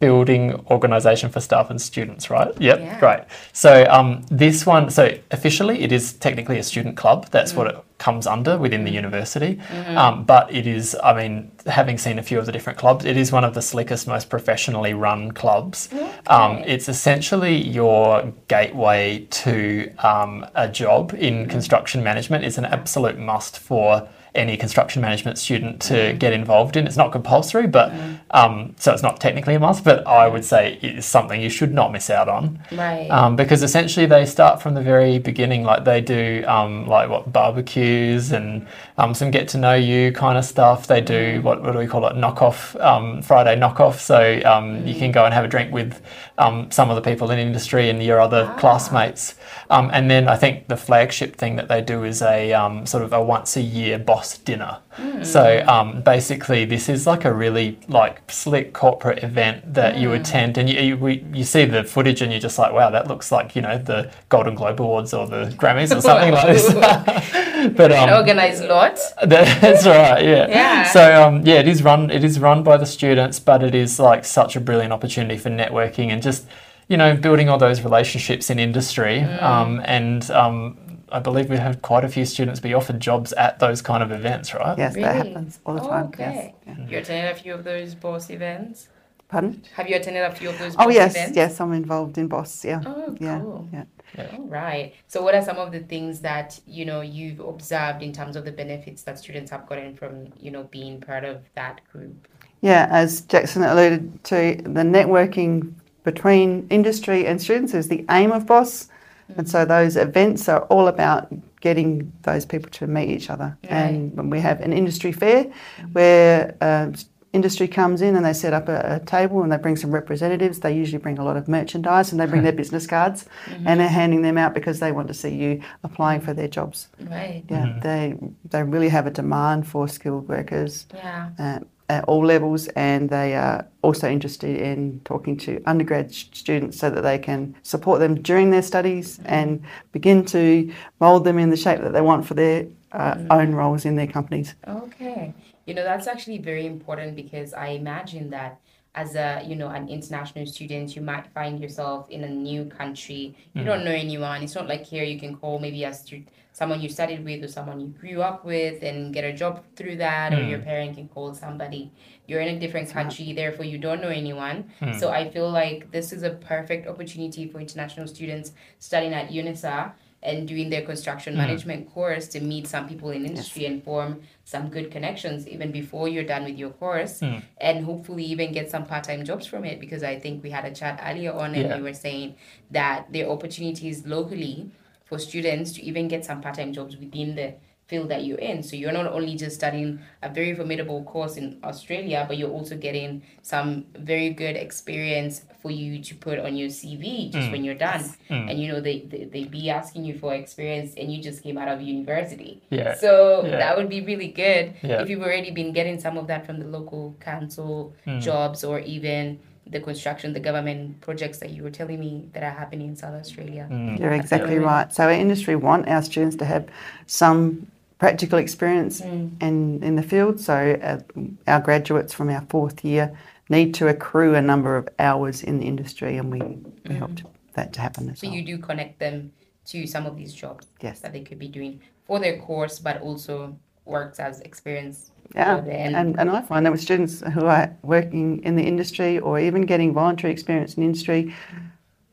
Building 0.00 0.54
Organisation 0.70 1.28
for 1.28 1.40
Staff 1.40 1.70
and 1.70 1.80
Students, 1.80 2.30
right? 2.30 2.48
Yep, 2.60 2.78
Yeah. 2.78 3.00
great. 3.00 3.20
So 3.52 3.84
um, 3.90 4.24
this 4.30 4.64
one, 4.64 4.90
so 4.90 5.12
officially 5.32 5.82
it 5.82 5.90
is 5.90 6.12
technically 6.12 6.58
a 6.58 6.62
student 6.62 6.96
club. 6.96 7.26
That's 7.30 7.54
what 7.54 7.66
it 7.66 7.76
comes 7.98 8.28
under 8.28 8.56
within 8.56 8.84
the 8.84 8.92
university. 8.92 9.58
Um, 9.96 10.22
but 10.22 10.54
it 10.54 10.68
is, 10.68 10.96
I 11.02 11.14
mean, 11.20 11.50
having 11.66 11.98
seen 11.98 12.20
a 12.20 12.22
few 12.22 12.38
of 12.38 12.46
the 12.46 12.52
different 12.52 12.78
clubs, 12.78 13.04
it 13.04 13.16
is 13.16 13.32
one 13.32 13.42
of 13.42 13.54
the 13.54 13.62
slickest, 13.62 14.06
most 14.06 14.30
professionally 14.30 14.94
run 14.94 15.32
clubs. 15.32 15.88
Um, 16.28 16.58
it's 16.58 16.88
essentially 16.88 17.56
your 17.56 18.32
gateway 18.46 19.26
to 19.30 19.90
um, 19.98 20.46
a 20.54 20.68
job 20.68 21.12
in 21.18 21.48
construction 21.48 22.04
management. 22.04 22.44
It's 22.44 22.58
an 22.58 22.66
absolute 22.66 23.18
must 23.18 23.58
for 23.58 24.08
any 24.34 24.56
construction 24.56 25.02
management 25.02 25.38
student 25.38 25.80
to 25.82 26.12
get 26.14 26.32
involved 26.32 26.76
in. 26.76 26.86
It's 26.86 26.96
not 26.96 27.12
compulsory, 27.12 27.66
but 27.66 27.92
um, 28.30 28.74
so 28.78 28.92
it's 28.92 29.02
not 29.02 29.20
technically 29.20 29.54
a 29.54 29.60
must, 29.60 29.84
but 29.84 30.06
I 30.06 30.28
would 30.28 30.44
say 30.44 30.78
it 30.82 30.98
is 30.98 31.06
something 31.06 31.40
you 31.40 31.50
should 31.50 31.72
not 31.72 31.92
miss 31.92 32.10
out 32.10 32.28
on. 32.28 32.62
Right. 32.72 33.08
Um, 33.08 33.36
because 33.36 33.62
essentially 33.62 34.06
they 34.06 34.26
start 34.26 34.62
from 34.62 34.74
the 34.74 34.82
very 34.82 35.18
beginning, 35.18 35.64
like 35.64 35.84
they 35.84 36.00
do, 36.00 36.44
um, 36.46 36.86
like 36.86 37.08
what 37.08 37.32
barbecues 37.32 38.32
and 38.32 38.66
um, 38.98 39.14
some 39.14 39.30
get 39.30 39.48
to 39.48 39.58
know 39.58 39.74
you 39.74 40.12
kind 40.12 40.36
of 40.36 40.44
stuff. 40.44 40.88
They 40.88 41.00
do 41.00 41.40
what, 41.42 41.62
what 41.62 41.72
do 41.72 41.78
we 41.78 41.86
call 41.86 42.06
it, 42.08 42.16
knockoff 42.16 42.78
um, 42.84 43.22
Friday 43.22 43.56
knockoff. 43.56 44.00
So 44.00 44.42
um, 44.44 44.84
you 44.86 44.94
can 44.94 45.12
go 45.12 45.24
and 45.24 45.32
have 45.32 45.44
a 45.44 45.48
drink 45.48 45.72
with 45.72 46.02
um, 46.36 46.70
some 46.70 46.90
of 46.90 46.96
the 46.96 47.02
people 47.02 47.30
in 47.30 47.38
industry 47.38 47.88
and 47.88 48.02
your 48.02 48.20
other 48.20 48.52
classmates. 48.58 49.36
Um, 49.70 49.90
and 49.92 50.10
then 50.10 50.28
I 50.28 50.36
think 50.36 50.66
the 50.66 50.76
flagship 50.76 51.36
thing 51.36 51.56
that 51.56 51.68
they 51.68 51.80
do 51.80 52.02
is 52.02 52.22
a 52.22 52.52
um, 52.52 52.86
sort 52.86 53.04
of 53.04 53.12
a 53.12 53.22
once 53.22 53.56
a 53.56 53.62
year 53.62 53.98
boss 53.98 54.36
dinner. 54.36 54.80
So 55.22 55.64
um, 55.68 56.02
basically, 56.02 56.64
this 56.64 56.88
is 56.88 57.06
like 57.06 57.24
a 57.24 57.32
really 57.32 57.78
like 57.86 58.28
slick 58.28 58.72
corporate 58.72 59.22
event 59.22 59.74
that 59.74 59.96
you 59.96 60.12
attend, 60.12 60.58
and 60.58 60.68
you, 60.68 60.80
you 60.80 60.96
we, 60.96 61.24
you 61.32 61.44
see 61.44 61.66
the 61.66 61.84
footage, 61.84 62.20
and 62.20 62.32
you're 62.32 62.40
just 62.40 62.58
like, 62.58 62.72
wow, 62.72 62.90
that 62.90 63.06
looks 63.06 63.30
like 63.30 63.54
you 63.54 63.62
know 63.62 63.78
the 63.78 64.10
Golden 64.28 64.56
Globe 64.56 64.80
Awards 64.80 65.14
or 65.14 65.28
the 65.28 65.54
Grammys 65.56 65.96
or 65.96 66.00
something 66.08 66.32
like 66.32 66.48
this. 66.48 66.74
but 67.76 67.92
um, 67.92 68.10
organized 68.10 68.64
lot. 68.88 69.00
that's 69.28 69.86
right, 69.86 70.24
yeah. 70.24 70.48
Yeah. 70.48 70.84
So 70.84 71.22
um, 71.22 71.46
yeah, 71.46 71.56
it 71.60 71.68
is 71.68 71.82
run. 71.82 72.10
It 72.10 72.24
is 72.24 72.38
run 72.40 72.62
by 72.62 72.76
the 72.76 72.86
students, 72.86 73.38
but 73.40 73.62
it 73.62 73.74
is 73.74 73.98
like 73.98 74.24
such 74.24 74.56
a 74.56 74.60
brilliant 74.60 74.92
opportunity 74.92 75.38
for 75.38 75.50
networking 75.50 76.08
and 76.08 76.22
just 76.22 76.46
you 76.88 76.96
know 76.96 77.16
building 77.16 77.48
all 77.48 77.58
those 77.58 77.82
relationships 77.82 78.50
in 78.50 78.58
industry. 78.58 79.20
Mm. 79.20 79.42
Um, 79.42 79.82
and 79.84 80.30
um, 80.30 80.78
I 81.10 81.18
believe 81.20 81.48
we 81.48 81.56
had 81.56 81.82
quite 81.82 82.04
a 82.04 82.08
few 82.08 82.24
students 82.24 82.60
be 82.60 82.74
offered 82.74 83.00
jobs 83.00 83.32
at 83.34 83.58
those 83.58 83.80
kind 83.82 84.02
of 84.02 84.10
events, 84.12 84.54
right? 84.54 84.76
Yes, 84.76 84.94
that 84.94 85.16
happens 85.16 85.60
all 85.64 85.74
the 85.74 85.82
Oh, 85.82 85.88
time. 85.88 86.06
okay. 86.06 86.54
Yes. 86.66 86.76
Yeah. 86.78 86.86
You 86.88 86.98
attended 86.98 87.30
a 87.36 87.40
few 87.40 87.54
of 87.54 87.64
those 87.64 87.94
boss 87.94 88.30
events. 88.30 88.88
Pardon? 89.28 89.62
Have 89.74 89.88
you 89.88 89.96
attended 89.96 90.22
a 90.22 90.30
few 90.34 90.48
of 90.48 90.58
those? 90.58 90.74
Oh 90.78 90.88
yes, 90.88 91.14
events? 91.14 91.36
yes, 91.36 91.60
I'm 91.60 91.72
involved 91.74 92.16
in 92.16 92.28
Boss. 92.28 92.64
Yeah, 92.64 92.82
Oh, 92.86 93.14
yeah, 93.20 93.40
cool. 93.40 93.68
yeah. 93.72 93.84
All 94.32 94.46
right. 94.48 94.94
So, 95.06 95.22
what 95.22 95.34
are 95.34 95.42
some 95.42 95.58
of 95.58 95.70
the 95.70 95.80
things 95.80 96.20
that 96.20 96.58
you 96.66 96.86
know 96.86 97.02
you've 97.02 97.40
observed 97.40 98.02
in 98.02 98.12
terms 98.12 98.36
of 98.36 98.46
the 98.46 98.52
benefits 98.52 99.02
that 99.02 99.18
students 99.18 99.50
have 99.50 99.66
gotten 99.66 99.94
from 99.94 100.32
you 100.40 100.50
know 100.50 100.64
being 100.64 101.00
part 101.00 101.24
of 101.24 101.42
that 101.54 101.82
group? 101.92 102.26
Yeah, 102.62 102.88
as 102.90 103.20
Jackson 103.22 103.62
alluded 103.62 104.24
to, 104.24 104.56
the 104.62 104.82
networking 104.82 105.74
between 106.04 106.66
industry 106.70 107.26
and 107.26 107.40
students 107.40 107.74
is 107.74 107.88
the 107.88 108.04
aim 108.10 108.32
of 108.32 108.46
BOSS. 108.46 108.88
And 109.36 109.46
so 109.46 109.66
those 109.66 109.96
events 109.96 110.48
are 110.48 110.62
all 110.62 110.88
about 110.88 111.30
getting 111.60 112.10
those 112.22 112.46
people 112.46 112.70
to 112.70 112.86
meet 112.86 113.10
each 113.10 113.28
other. 113.28 113.58
And 113.64 114.16
when 114.16 114.30
we 114.30 114.40
have 114.40 114.60
an 114.62 114.72
industry 114.72 115.12
fair 115.12 115.52
where 115.92 116.56
um, 116.62 116.94
industry 117.32 117.68
comes 117.68 118.02
in 118.02 118.16
and 118.16 118.24
they 118.24 118.32
set 118.32 118.52
up 118.52 118.68
a, 118.68 119.00
a 119.00 119.06
table 119.06 119.42
and 119.42 119.52
they 119.52 119.56
bring 119.56 119.76
some 119.76 119.90
representatives, 119.90 120.60
they 120.60 120.74
usually 120.74 120.98
bring 120.98 121.18
a 121.18 121.24
lot 121.24 121.36
of 121.36 121.48
merchandise 121.48 122.10
and 122.10 122.20
they 122.20 122.26
bring 122.26 122.42
their 122.42 122.52
mm-hmm. 122.52 122.58
business 122.58 122.86
cards 122.86 123.26
mm-hmm. 123.46 123.66
and 123.66 123.80
they're 123.80 123.88
handing 123.88 124.22
them 124.22 124.38
out 124.38 124.54
because 124.54 124.80
they 124.80 124.92
want 124.92 125.08
to 125.08 125.14
see 125.14 125.34
you 125.34 125.62
applying 125.84 126.20
for 126.20 126.32
their 126.32 126.48
jobs. 126.48 126.88
Right. 127.00 127.44
Yeah, 127.48 127.66
mm-hmm. 127.66 127.80
they, 127.80 128.14
they 128.48 128.62
really 128.62 128.88
have 128.88 129.06
a 129.06 129.10
demand 129.10 129.66
for 129.66 129.88
skilled 129.88 130.28
workers 130.28 130.86
Yeah. 130.94 131.30
uh, 131.38 131.58
at 131.90 132.04
all 132.04 132.24
levels, 132.24 132.68
and 132.68 133.08
they 133.08 133.34
are 133.34 133.66
also 133.80 134.10
interested 134.10 134.60
in 134.60 135.00
talking 135.04 135.36
to 135.38 135.62
undergrad 135.64 136.12
students 136.12 136.78
so 136.78 136.90
that 136.90 137.00
they 137.00 137.18
can 137.18 137.54
support 137.62 137.98
them 137.98 138.20
during 138.20 138.50
their 138.50 138.62
studies 138.62 139.18
and 139.24 139.62
begin 139.92 140.24
to 140.26 140.70
mould 141.00 141.24
them 141.24 141.38
in 141.38 141.48
the 141.48 141.56
shape 141.56 141.80
that 141.80 141.94
they 141.94 142.02
want 142.02 142.26
for 142.26 142.34
their 142.34 142.66
uh, 142.92 143.16
own 143.30 143.54
roles 143.54 143.84
in 143.84 143.96
their 143.96 144.06
companies. 144.06 144.54
Okay. 144.66 145.32
You 145.68 145.74
know, 145.74 145.84
that's 145.84 146.06
actually 146.06 146.38
very 146.38 146.64
important 146.64 147.14
because 147.14 147.52
I 147.52 147.68
imagine 147.82 148.30
that 148.30 148.58
as 148.94 149.16
a, 149.16 149.42
you 149.46 149.54
know, 149.54 149.68
an 149.68 149.86
international 149.90 150.46
student, 150.46 150.96
you 150.96 151.02
might 151.02 151.26
find 151.34 151.60
yourself 151.60 152.08
in 152.08 152.24
a 152.24 152.28
new 152.28 152.64
country. 152.64 153.36
You 153.52 153.64
don't 153.64 153.82
mm. 153.82 153.84
know 153.84 153.90
anyone. 153.90 154.42
It's 154.42 154.54
not 154.54 154.66
like 154.66 154.86
here 154.86 155.04
you 155.04 155.20
can 155.20 155.36
call 155.36 155.58
maybe 155.58 155.84
a 155.84 155.92
stu- 155.92 156.24
someone 156.52 156.80
you 156.80 156.88
studied 156.88 157.22
with 157.22 157.44
or 157.44 157.48
someone 157.48 157.80
you 157.80 157.88
grew 157.88 158.22
up 158.22 158.46
with 158.46 158.82
and 158.82 159.12
get 159.12 159.24
a 159.24 159.32
job 159.34 159.62
through 159.76 159.96
that 159.96 160.32
or 160.32 160.42
your 160.42 160.58
mm. 160.58 160.64
parent 160.64 160.96
can 160.96 161.06
call 161.06 161.34
somebody. 161.34 161.92
You're 162.26 162.40
in 162.40 162.56
a 162.56 162.58
different 162.58 162.88
country, 162.88 163.34
therefore 163.34 163.66
you 163.66 163.76
don't 163.76 164.00
know 164.00 164.08
anyone. 164.08 164.70
Mm. 164.80 164.98
So 164.98 165.10
I 165.10 165.30
feel 165.30 165.50
like 165.50 165.90
this 165.92 166.14
is 166.14 166.22
a 166.22 166.30
perfect 166.30 166.88
opportunity 166.88 167.46
for 167.46 167.60
international 167.60 168.08
students 168.08 168.52
studying 168.78 169.12
at 169.12 169.28
UNISA 169.28 169.92
and 170.22 170.48
doing 170.48 170.68
their 170.68 170.82
construction 170.82 171.34
mm. 171.34 171.38
management 171.38 171.88
course 171.92 172.26
to 172.28 172.40
meet 172.40 172.66
some 172.66 172.88
people 172.88 173.10
in 173.10 173.24
industry 173.24 173.66
and 173.66 173.84
form 173.84 174.20
some 174.44 174.68
good 174.68 174.90
connections 174.90 175.46
even 175.46 175.70
before 175.70 176.08
you're 176.08 176.24
done 176.24 176.44
with 176.44 176.58
your 176.58 176.70
course 176.70 177.20
mm. 177.20 177.42
and 177.60 177.84
hopefully 177.84 178.24
even 178.24 178.52
get 178.52 178.70
some 178.70 178.84
part-time 178.84 179.24
jobs 179.24 179.46
from 179.46 179.64
it 179.64 179.78
because 179.78 180.02
i 180.02 180.18
think 180.18 180.42
we 180.42 180.50
had 180.50 180.64
a 180.64 180.74
chat 180.74 181.00
earlier 181.04 181.32
on 181.32 181.54
and 181.54 181.68
Yeah. 181.68 181.76
we 181.76 181.82
were 181.82 181.94
saying 181.94 182.34
that 182.70 183.12
there 183.12 183.26
are 183.26 183.30
opportunities 183.30 184.06
locally 184.06 184.70
for 185.04 185.18
students 185.18 185.72
to 185.72 185.82
even 185.82 186.08
get 186.08 186.24
some 186.24 186.40
part-time 186.40 186.72
jobs 186.72 186.96
within 186.96 187.34
the 187.34 187.54
field 187.88 188.10
that 188.10 188.22
you're 188.24 188.38
in 188.38 188.62
so 188.62 188.76
you're 188.76 188.92
not 188.92 189.06
only 189.06 189.34
just 189.34 189.56
studying 189.56 189.98
a 190.22 190.28
very 190.28 190.54
formidable 190.54 191.02
course 191.04 191.36
in 191.38 191.58
australia 191.64 192.24
but 192.28 192.36
you're 192.36 192.50
also 192.50 192.76
getting 192.76 193.22
some 193.42 193.84
very 193.96 194.28
good 194.30 194.56
experience 194.56 195.42
for 195.62 195.70
you 195.70 195.98
to 196.02 196.14
put 196.14 196.38
on 196.38 196.54
your 196.54 196.68
cv 196.68 197.32
just 197.32 197.50
when 197.50 197.64
you're 197.64 197.74
done 197.74 198.04
and 198.28 198.60
you 198.60 198.68
know 198.70 198.80
they, 198.80 199.00
they 199.10 199.24
they 199.24 199.44
be 199.44 199.70
asking 199.70 200.04
you 200.04 200.14
for 200.18 200.34
experience 200.34 200.92
and 200.98 201.10
you 201.12 201.22
just 201.22 201.42
came 201.42 201.56
out 201.58 201.68
of 201.68 201.80
university 201.80 202.62
Yeah. 202.70 202.94
so 202.94 203.42
Yeah. 203.44 203.56
that 203.56 203.76
would 203.76 203.88
be 203.88 204.00
really 204.02 204.28
good 204.28 204.74
Yeah. 204.82 205.00
if 205.02 205.08
you've 205.08 205.22
already 205.22 205.50
been 205.50 205.72
getting 205.72 205.98
some 205.98 206.16
of 206.18 206.26
that 206.28 206.44
from 206.46 206.58
the 206.60 206.66
local 206.78 207.16
council 207.20 207.94
Hmm. 208.04 208.18
jobs 208.20 208.62
or 208.64 208.80
even 208.80 209.38
the 209.70 209.80
construction, 209.80 210.32
the 210.32 210.40
government 210.40 210.98
projects 211.02 211.38
that 211.40 211.50
you 211.50 211.62
were 211.62 211.70
telling 211.70 212.00
me 212.00 212.12
that 212.32 212.42
are 212.42 212.56
happening 212.62 212.88
in 212.88 212.96
South 212.96 213.12
Australia. 213.22 213.64
Hmm. 213.68 213.96
You're 214.00 214.12
exactly 214.14 214.58
right. 214.58 214.90
So 214.94 215.04
our 215.04 215.12
industry 215.12 215.56
want 215.56 215.86
our 215.88 216.00
students 216.02 216.36
to 216.36 216.46
have 216.46 216.64
some 217.06 217.66
practical 217.98 218.38
experience 218.38 219.00
Mm. 219.00 219.42
in, 219.42 219.82
in 219.82 219.96
the 219.96 220.02
field. 220.02 220.40
So 220.40 220.54
uh, 220.82 221.00
our 221.46 221.60
graduates 221.60 222.12
from 222.14 222.30
our 222.30 222.44
fourth 222.48 222.84
year 222.84 223.16
need 223.48 223.74
to 223.74 223.88
accrue 223.88 224.34
a 224.34 224.42
number 224.42 224.76
of 224.76 224.88
hours 224.98 225.42
in 225.42 225.58
the 225.58 225.66
industry, 225.66 226.16
and 226.16 226.30
we, 226.30 226.40
we 226.88 226.94
help 226.94 227.16
to, 227.16 227.24
that 227.54 227.72
to 227.74 227.80
happen 227.80 228.10
as 228.10 228.20
So 228.20 228.26
well. 228.28 228.36
you 228.36 228.44
do 228.44 228.58
connect 228.58 228.98
them 228.98 229.32
to 229.66 229.86
some 229.86 230.06
of 230.06 230.16
these 230.16 230.32
jobs 230.32 230.66
Yes. 230.80 231.00
that 231.00 231.12
they 231.12 231.22
could 231.22 231.38
be 231.38 231.48
doing 231.48 231.80
for 232.06 232.18
their 232.20 232.38
course, 232.38 232.78
but 232.78 233.00
also 233.02 233.56
works 233.84 234.18
as 234.20 234.40
experience. 234.40 235.10
Yeah, 235.34 235.56
and, 235.58 236.18
and 236.18 236.30
I 236.30 236.40
find 236.42 236.64
that 236.64 236.72
with 236.72 236.80
students 236.80 237.20
who 237.20 237.44
are 237.46 237.74
working 237.82 238.42
in 238.44 238.56
the 238.56 238.62
industry 238.62 239.18
or 239.18 239.38
even 239.38 239.62
getting 239.62 239.92
voluntary 239.92 240.32
experience 240.32 240.74
in 240.74 240.82
industry, 240.82 241.34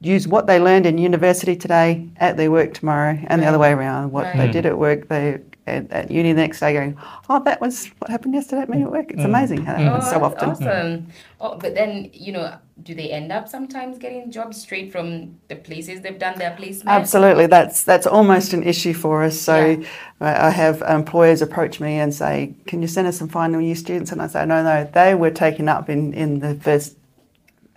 use 0.02 0.28
what 0.28 0.48
they 0.48 0.60
learned 0.60 0.86
in 0.86 0.98
university 0.98 1.56
today 1.56 2.10
at 2.18 2.36
their 2.36 2.52
work 2.52 2.74
tomorrow, 2.74 3.18
and 3.28 3.42
the 3.42 3.46
other 3.46 3.60
way 3.60 3.72
around. 3.72 4.12
What 4.12 4.36
they 4.36 4.50
did 4.52 4.66
at 4.66 4.78
work, 4.78 5.08
they 5.08 5.40
at, 5.68 5.92
at 5.92 6.12
uni 6.12 6.34
the 6.34 6.42
next 6.42 6.60
day 6.60 6.74
going, 6.74 6.98
oh, 7.30 7.44
that 7.44 7.60
was 7.62 7.88
what 8.00 8.10
happened 8.12 8.34
yesterday 8.36 8.62
at 8.64 8.70
me 8.70 8.84
at 8.84 8.92
work. 8.92 9.12
It's 9.12 9.24
mm. 9.24 9.26
amazing 9.26 9.66
how 9.66 9.76
that 9.76 9.86
Oh, 9.86 9.86
happens 9.86 10.10
so 10.10 10.22
oh, 10.22 10.24
often. 10.24 10.50
awesome. 10.52 10.68
Mm. 10.68 11.06
Oh, 11.42 11.58
but 11.58 11.74
then 11.76 12.10
you 12.14 12.32
know, 12.34 12.58
do 12.84 12.94
they 12.96 13.10
end 13.12 13.32
up 13.32 13.48
sometimes 13.50 13.98
getting 13.98 14.32
jobs 14.32 14.62
straight 14.62 14.92
from 14.92 15.40
the 15.50 15.56
places 15.56 16.02
they've 16.02 16.20
done 16.20 16.38
their 16.40 16.56
placement? 16.56 17.02
Absolutely, 17.02 17.48
that's 17.48 17.84
that's 17.84 18.08
almost 18.08 18.54
an 18.54 18.64
issue 18.64 18.94
for 18.94 19.24
us. 19.24 19.40
So 19.40 19.56
Yeah. 19.58 19.88
I 20.22 20.48
I 20.48 20.50
have 20.52 20.82
employers 20.84 21.42
approach 21.42 21.80
me 21.80 21.96
and 22.00 22.14
say, 22.14 22.54
"Can 22.68 22.82
you 22.82 22.88
send 22.88 23.08
us 23.08 23.18
some 23.18 23.30
final 23.30 23.62
year 23.62 23.76
students?" 23.76 24.12
And 24.12 24.22
I 24.22 24.28
say, 24.28 24.46
"No, 24.46 24.64
no, 24.64 24.84
they 24.94 25.16
were 25.16 25.32
taken 25.32 25.68
up 25.70 25.90
in 25.90 26.14
in 26.14 26.40
the 26.40 26.56
first, 26.56 26.98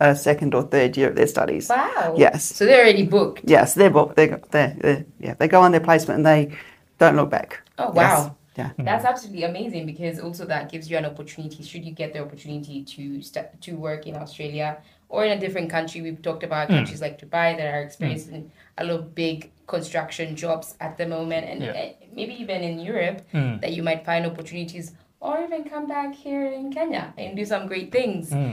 uh, 0.00 0.14
second, 0.14 0.54
or 0.54 0.62
third 0.62 0.96
year 0.96 1.08
of 1.08 1.16
their 1.16 1.26
studies. 1.26 1.68
Wow. 1.68 2.14
Yes. 2.16 2.44
So 2.44 2.64
they're 2.66 2.82
already 2.84 3.04
booked. 3.06 3.42
Yes, 3.44 3.74
they're 3.74 3.90
booked. 3.90 4.16
They 4.16 4.28
they 4.50 4.74
they 4.80 5.04
yeah 5.20 5.34
they 5.34 5.48
go 5.48 5.60
on 5.62 5.72
their 5.72 5.80
placement 5.80 6.18
and 6.18 6.26
they 6.26 6.56
don't 6.98 7.16
look 7.16 7.30
back. 7.30 7.62
Oh 7.78 7.92
Yes. 7.94 7.96
wow. 7.96 8.36
Yeah. 8.56 8.70
Hmm. 8.70 8.84
That's 8.84 9.04
absolutely 9.04 9.44
amazing 9.44 9.86
because 9.86 10.18
also 10.18 10.44
that 10.46 10.70
gives 10.70 10.90
you 10.90 10.96
an 10.96 11.04
opportunity 11.04 11.62
should 11.62 11.84
you 11.84 11.92
get 11.92 12.12
the 12.12 12.20
opportunity 12.20 12.82
to 12.82 13.22
st- 13.22 13.60
to 13.62 13.72
work 13.76 14.06
in 14.06 14.16
Australia 14.16 14.78
or 15.08 15.24
in 15.24 15.30
a 15.38 15.40
different 15.40 15.70
country. 15.70 16.02
We've 16.02 16.20
talked 16.20 16.42
about 16.42 16.68
hmm. 16.68 16.74
countries 16.76 17.00
like 17.00 17.20
Dubai 17.20 17.56
that 17.56 17.66
are 17.74 17.80
hmm. 17.80 17.86
experiencing 17.86 18.50
a 18.76 18.84
lot 18.84 18.98
of 19.00 19.14
big 19.14 19.52
construction 19.66 20.34
jobs 20.34 20.74
at 20.80 20.96
the 20.98 21.06
moment, 21.06 21.46
and 21.50 21.62
Yeah. 21.62 21.92
maybe 22.18 22.34
even 22.44 22.62
in 22.62 22.80
Europe 22.80 23.22
that 23.32 23.72
you 23.72 23.82
might 23.82 24.04
find 24.04 24.26
opportunities. 24.26 24.92
Or 25.20 25.34
even 25.42 25.64
come 25.64 25.88
back 25.88 26.14
here 26.14 26.46
in 26.46 26.72
Kenya 26.72 27.12
and 27.18 27.36
do 27.36 27.44
some 27.44 27.66
great 27.66 27.90
things. 27.90 28.32
Uh, 28.32 28.48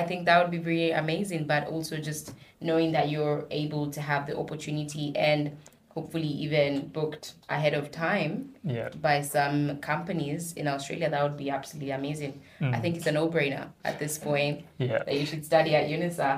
I 0.00 0.04
think 0.08 0.24
that 0.26 0.36
would 0.40 0.52
be 0.52 0.62
very 0.72 0.92
amazing. 0.92 1.48
But 1.48 1.66
also 1.66 1.96
just 1.96 2.32
knowing 2.60 2.92
that 2.92 3.10
you're 3.10 3.44
able 3.50 3.90
to 3.90 4.00
have 4.00 4.24
the 4.28 4.38
opportunity 4.38 5.06
and 5.16 5.50
hopefully 5.96 6.28
even 6.28 6.88
booked 6.88 7.32
ahead 7.48 7.72
of 7.72 7.90
time 7.90 8.30
Yeah. 8.62 8.90
by 9.00 9.22
some 9.22 9.78
companies 9.78 10.52
in 10.52 10.68
Australia, 10.68 11.08
that 11.08 11.22
would 11.22 11.38
be 11.38 11.48
absolutely 11.48 11.90
amazing. 11.90 12.34
I 12.60 12.78
think 12.82 12.96
it's 12.96 13.06
a 13.06 13.12
no-brainer 13.12 13.64
at 13.82 13.98
this 13.98 14.18
point 14.18 14.56
Yeah. 14.76 14.98
that 15.06 15.14
you 15.20 15.24
should 15.24 15.44
study 15.52 15.74
at 15.74 15.88
UNISA. 15.88 16.30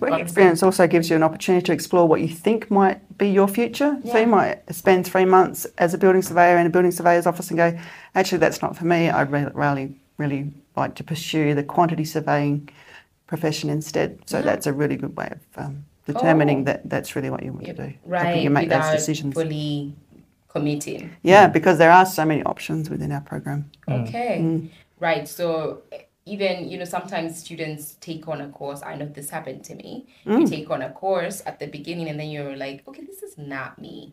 Work 0.00 0.20
experience 0.20 0.62
also 0.62 0.86
gives 0.86 1.08
you 1.08 1.16
an 1.16 1.22
opportunity 1.22 1.64
to 1.64 1.72
explore 1.72 2.06
what 2.06 2.20
you 2.20 2.28
think 2.28 2.70
might 2.70 3.00
be 3.16 3.28
your 3.30 3.48
future. 3.48 3.92
So 4.10 4.18
you 4.18 4.26
might 4.26 4.58
spend 4.82 5.06
three 5.06 5.24
months 5.24 5.66
as 5.78 5.94
a 5.94 5.98
building 5.98 6.22
surveyor 6.22 6.58
in 6.58 6.66
a 6.66 6.70
building 6.70 6.90
surveyor's 6.90 7.26
office 7.26 7.48
and 7.50 7.56
go, 7.56 7.78
actually, 8.14 8.38
that's 8.44 8.60
not 8.60 8.76
for 8.76 8.84
me. 8.84 9.08
I'd 9.08 9.30
really, 9.32 9.94
really 10.18 10.52
like 10.76 10.94
to 10.96 11.04
pursue 11.04 11.54
the 11.54 11.64
quantity 11.64 12.04
surveying 12.04 12.68
profession 13.26 13.70
instead. 13.70 14.18
So 14.26 14.42
that's 14.42 14.66
a 14.66 14.74
really 14.74 14.96
good 14.96 15.16
way 15.16 15.28
of 15.36 15.40
um, 15.64 15.84
determining 16.12 16.60
Oh. 16.60 16.64
that 16.64 16.88
that's 16.88 17.14
really 17.16 17.30
what 17.30 17.42
you 17.42 17.52
want 17.52 17.66
to 17.66 17.72
do. 17.72 17.82
helping 17.82 17.98
Right, 18.04 18.42
you 18.42 18.50
make 18.50 18.68
those 18.68 18.90
decisions. 18.90 19.34
fully 19.34 19.94
committing. 20.48 21.10
Yeah, 21.22 21.46
because 21.48 21.78
there 21.78 21.92
are 21.92 22.06
so 22.06 22.24
many 22.24 22.42
options 22.42 22.90
within 22.90 23.12
our 23.12 23.20
program. 23.20 23.70
Mm. 23.88 24.08
Okay. 24.08 24.38
Mm. 24.40 24.70
Right. 24.98 25.26
So 25.28 25.82
even, 26.26 26.68
you 26.68 26.78
know, 26.78 26.84
sometimes 26.84 27.38
students 27.38 27.96
take 28.00 28.28
on 28.28 28.40
a 28.40 28.48
course. 28.48 28.82
I 28.82 28.94
know 28.96 29.06
this 29.06 29.30
happened 29.30 29.64
to 29.64 29.74
me. 29.74 30.06
You 30.24 30.40
mm. 30.40 30.48
take 30.48 30.70
on 30.70 30.82
a 30.82 30.90
course 30.90 31.42
at 31.46 31.58
the 31.58 31.66
beginning 31.66 32.08
and 32.08 32.18
then 32.20 32.30
you're 32.30 32.56
like, 32.56 32.86
okay, 32.86 33.04
this 33.04 33.22
is 33.22 33.38
not 33.38 33.80
me. 33.80 34.12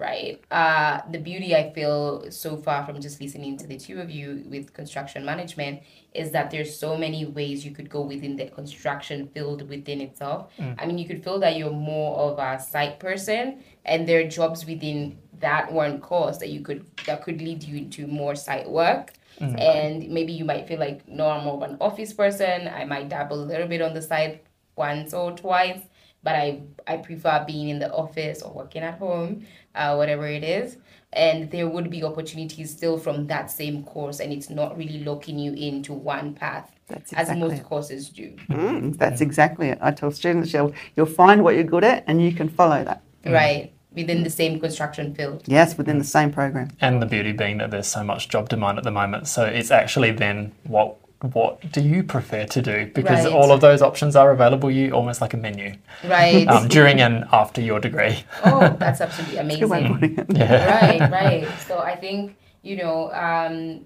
Right. 0.00 0.42
Uh, 0.50 1.02
the 1.10 1.18
beauty 1.18 1.54
I 1.54 1.64
feel 1.74 2.30
so 2.30 2.56
far 2.56 2.86
from 2.86 3.02
just 3.02 3.20
listening 3.20 3.58
to 3.58 3.66
the 3.66 3.76
two 3.76 4.00
of 4.00 4.10
you 4.10 4.42
with 4.48 4.72
construction 4.72 5.26
management 5.26 5.82
is 6.14 6.30
that 6.30 6.50
there's 6.50 6.72
so 6.84 6.96
many 6.96 7.26
ways 7.26 7.66
you 7.66 7.72
could 7.72 7.90
go 7.90 8.00
within 8.00 8.34
the 8.34 8.46
construction 8.46 9.28
field 9.34 9.68
within 9.68 10.00
itself. 10.00 10.50
I 10.78 10.86
mean, 10.86 10.96
you 10.96 11.06
could 11.06 11.22
feel 11.22 11.38
that 11.40 11.56
you're 11.58 11.70
more 11.70 12.16
of 12.16 12.38
a 12.38 12.58
site 12.62 12.98
person, 12.98 13.62
and 13.84 14.08
there 14.08 14.20
are 14.24 14.28
jobs 14.28 14.64
within 14.64 15.18
that 15.38 15.70
one 15.70 16.00
course 16.00 16.38
that 16.38 16.48
you 16.48 16.60
could 16.62 16.86
that 17.06 17.22
could 17.24 17.38
lead 17.42 17.62
you 17.62 17.76
into 17.76 18.06
more 18.06 18.34
site 18.34 18.68
work. 18.70 19.12
And 19.58 20.08
maybe 20.08 20.32
you 20.32 20.44
might 20.46 20.66
feel 20.66 20.80
like, 20.80 21.06
no, 21.08 21.28
I'm 21.28 21.44
more 21.44 21.56
of 21.62 21.70
an 21.70 21.76
office 21.80 22.12
person. 22.14 22.68
I 22.68 22.84
might 22.86 23.08
dabble 23.10 23.42
a 23.42 23.48
little 23.52 23.68
bit 23.68 23.82
on 23.82 23.92
the 23.94 24.02
side 24.02 24.40
once 24.76 25.12
or 25.12 25.32
twice, 25.32 25.82
but 26.22 26.34
I, 26.34 26.62
I 26.86 26.98
prefer 26.98 27.44
being 27.46 27.68
in 27.68 27.78
the 27.78 27.92
office 27.92 28.42
or 28.42 28.52
working 28.52 28.82
at 28.82 28.98
home, 28.98 29.46
uh, 29.74 29.94
whatever 29.94 30.26
it 30.26 30.44
is. 30.44 30.76
And 31.12 31.50
there 31.50 31.68
would 31.68 31.90
be 31.90 32.04
opportunities 32.04 32.70
still 32.70 32.96
from 32.96 33.26
that 33.26 33.50
same 33.50 33.82
course, 33.82 34.20
and 34.20 34.32
it's 34.32 34.48
not 34.48 34.78
really 34.78 35.02
locking 35.02 35.38
you 35.40 35.54
into 35.54 35.92
one 35.92 36.34
path, 36.34 36.70
That's 36.86 37.12
as 37.12 37.36
most 37.36 37.54
it. 37.54 37.64
courses 37.64 38.10
do. 38.10 38.36
Mm, 38.48 38.96
that's 38.96 39.20
exactly 39.20 39.70
it. 39.70 39.78
I 39.80 39.90
tell 39.90 40.12
students 40.12 40.52
you'll, 40.52 40.72
you'll 40.94 41.06
find 41.06 41.42
what 41.42 41.56
you're 41.56 41.64
good 41.64 41.82
at 41.82 42.04
and 42.06 42.22
you 42.22 42.32
can 42.32 42.48
follow 42.48 42.84
that. 42.84 43.02
Right. 43.26 43.72
Within 43.92 44.22
the 44.22 44.30
same 44.30 44.60
construction 44.60 45.12
field. 45.16 45.42
Yes, 45.46 45.76
within 45.76 45.98
the 45.98 46.04
same 46.04 46.32
program. 46.32 46.70
And 46.80 47.02
the 47.02 47.06
beauty 47.06 47.32
being 47.32 47.58
that 47.58 47.72
there's 47.72 47.88
so 47.88 48.04
much 48.04 48.28
job 48.28 48.48
demand 48.48 48.78
at 48.78 48.84
the 48.84 48.92
moment. 48.92 49.26
So 49.26 49.44
it's 49.44 49.72
actually 49.72 50.12
then 50.12 50.52
what 50.62 50.96
what 51.22 51.70
do 51.72 51.82
you 51.82 52.02
prefer 52.02 52.44
to 52.46 52.62
do? 52.62 52.90
Because 52.94 53.24
Right. 53.24 53.32
all 53.32 53.52
of 53.52 53.60
those 53.60 53.82
options 53.82 54.16
are 54.16 54.30
available 54.30 54.70
you 54.70 54.92
almost 54.92 55.20
like 55.20 55.34
a 55.34 55.36
menu 55.36 55.74
Right. 56.04 56.48
um, 56.48 56.68
during 56.68 57.00
and 57.00 57.24
after 57.30 57.60
your 57.60 57.78
degree. 57.78 58.24
oh, 58.44 58.74
that's 58.78 59.00
absolutely 59.00 59.56
Good 59.56 59.68
way 59.68 59.84
of 59.84 59.90
amazing. 59.90 60.26
Yeah. 60.30 60.80
right, 60.80 61.10
right. 61.10 61.48
So 61.68 61.78
I 61.78 61.94
think, 61.96 62.36
you 62.62 62.76
know, 62.76 63.12
um, 63.12 63.84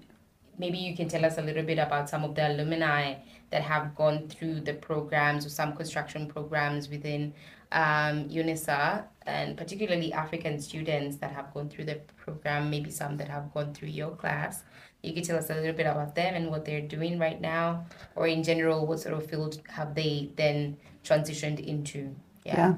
maybe 0.57 0.77
you 0.77 0.95
can 0.95 1.09
tell 1.09 1.25
us 1.25 1.37
a 1.37 1.41
little 1.41 1.63
bit 1.63 1.77
about 1.77 2.09
some 2.09 2.23
of 2.23 2.35
the 2.35 2.47
alumni 2.47 3.15
that 3.49 3.61
have 3.61 3.95
gone 3.95 4.27
through 4.29 4.61
the 4.61 4.73
programs 4.73 5.45
or 5.45 5.49
some 5.49 5.75
construction 5.75 6.27
programs 6.27 6.89
within 6.89 7.33
um, 7.71 8.29
UNISA 8.29 9.03
and 9.25 9.57
particularly 9.57 10.13
African 10.13 10.59
students 10.59 11.17
that 11.17 11.31
have 11.33 11.53
gone 11.53 11.67
through 11.69 11.85
the 11.85 11.99
program, 12.17 12.69
maybe 12.69 12.91
some 12.91 13.17
that 13.17 13.27
have 13.27 13.53
gone 13.53 13.73
through 13.73 13.89
your 13.89 14.11
class. 14.15 14.63
You 15.05 15.13
could 15.13 15.23
tell 15.23 15.37
us 15.37 15.49
a 15.49 15.55
little 15.55 15.73
bit 15.73 15.85
about 15.85 16.15
them 16.15 16.35
and 16.35 16.49
what 16.49 16.65
they're 16.65 16.81
doing 16.81 17.19
right 17.19 17.39
now, 17.39 17.85
or 18.15 18.27
in 18.27 18.43
general, 18.43 18.85
what 18.85 18.99
sort 18.99 19.15
of 19.15 19.29
field 19.29 19.59
have 19.69 19.95
they 19.95 20.29
then 20.35 20.77
transitioned 21.03 21.59
into? 21.65 22.15
Yeah. 22.43 22.75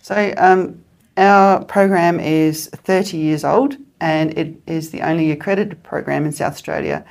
So 0.00 0.34
um, 0.36 0.82
our 1.16 1.64
program 1.64 2.20
is 2.20 2.68
30 2.68 3.16
years 3.16 3.44
old 3.44 3.76
and 4.00 4.36
it 4.38 4.56
is 4.66 4.90
the 4.90 5.02
only 5.02 5.30
accredited 5.30 5.82
program 5.82 6.24
in 6.24 6.32
South 6.32 6.52
Australia. 6.52 7.04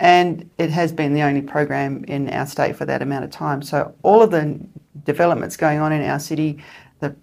And 0.00 0.50
it 0.58 0.70
has 0.70 0.92
been 0.92 1.14
the 1.14 1.22
only 1.22 1.42
program 1.42 2.04
in 2.04 2.28
our 2.30 2.46
state 2.46 2.74
for 2.76 2.84
that 2.84 3.00
amount 3.00 3.24
of 3.24 3.30
time. 3.30 3.62
So 3.62 3.94
all 4.02 4.22
of 4.22 4.32
the 4.32 4.58
developments 5.04 5.56
going 5.56 5.78
on 5.78 5.92
in 5.92 6.02
our 6.02 6.18
city, 6.18 6.58
the 6.98 7.14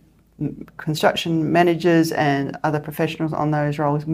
mm, 0.41 0.67
construction 0.77 1.51
managers 1.51 2.13
and 2.13 2.57
other 2.63 2.79
professionals 2.79 3.33
on 3.33 3.51
those 3.51 3.77
roles, 3.77 4.05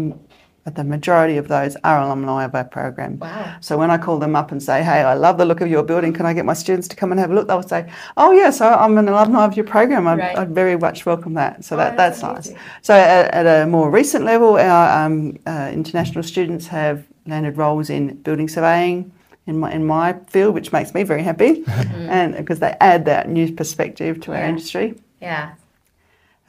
mm, 0.68 0.76
the 0.76 0.84
majority 0.84 1.38
of 1.38 1.48
those 1.48 1.76
are 1.84 2.02
alumni 2.02 2.44
of 2.44 2.56
our 2.56 2.64
program. 2.64 3.20
Wow. 3.20 3.56
So 3.62 3.78
when 3.78 3.92
I 3.92 3.98
call 3.98 4.20
them 4.20 4.36
up 4.36 4.52
and 4.52 4.62
say, 4.62 4.84
"Hey, 4.84 5.02
I 5.02 5.14
love 5.14 5.38
the 5.38 5.46
look 5.46 5.62
of 5.62 5.70
your 5.70 5.84
building. 5.84 6.14
Can 6.14 6.26
I 6.26 6.34
get 6.34 6.46
my 6.46 6.54
students 6.54 6.88
to 6.90 6.96
come 6.96 7.12
and 7.12 7.20
have 7.20 7.32
a 7.32 7.34
look?" 7.34 7.48
They'll 7.48 7.64
say, 7.64 7.90
"Oh, 8.18 8.32
yeah. 8.32 8.50
So 8.50 8.68
I'm 8.68 8.98
an 8.98 9.08
alumni 9.08 9.46
of 9.46 9.56
your 9.56 9.66
program. 9.66 10.08
I'd, 10.08 10.20
Right. 10.20 10.38
I'd 10.38 10.50
very 10.50 10.78
much 10.78 11.06
welcome 11.06 11.34
that." 11.36 11.64
So 11.66 11.76
Oh, 11.76 11.80
that, 11.80 11.98
that's 11.98 12.22
that's, 12.22 12.50
nice. 12.50 12.60
So 12.82 12.94
at, 12.94 13.34
at 13.34 13.46
a 13.64 13.68
more 13.68 13.90
recent 13.90 14.26
level, 14.26 14.58
our 14.58 15.06
um, 15.06 15.38
uh, 15.46 15.70
international 15.74 16.24
students 16.24 16.68
have 16.68 17.06
landed 17.26 17.58
roles 17.58 17.90
in 17.90 18.16
building 18.24 18.48
surveying 18.48 19.12
in 19.48 19.60
my 19.60 19.72
in 19.72 19.86
my 19.86 20.14
field, 20.28 20.54
which 20.54 20.72
makes 20.72 20.94
me 20.94 21.04
very 21.04 21.24
happy, 21.24 21.64
and 21.68 22.36
because 22.36 22.60
they 22.60 22.76
add 22.82 23.06
that 23.06 23.30
new 23.30 23.52
perspective 23.52 24.20
to 24.22 24.34
our 24.34 24.44
industry. 24.44 24.96
Yeah. 25.22 25.54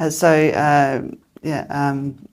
Uh, 0.01 0.11
so 0.11 0.29
uh, 0.51 1.03
yeah, 1.43 1.67
um, 1.71 2.28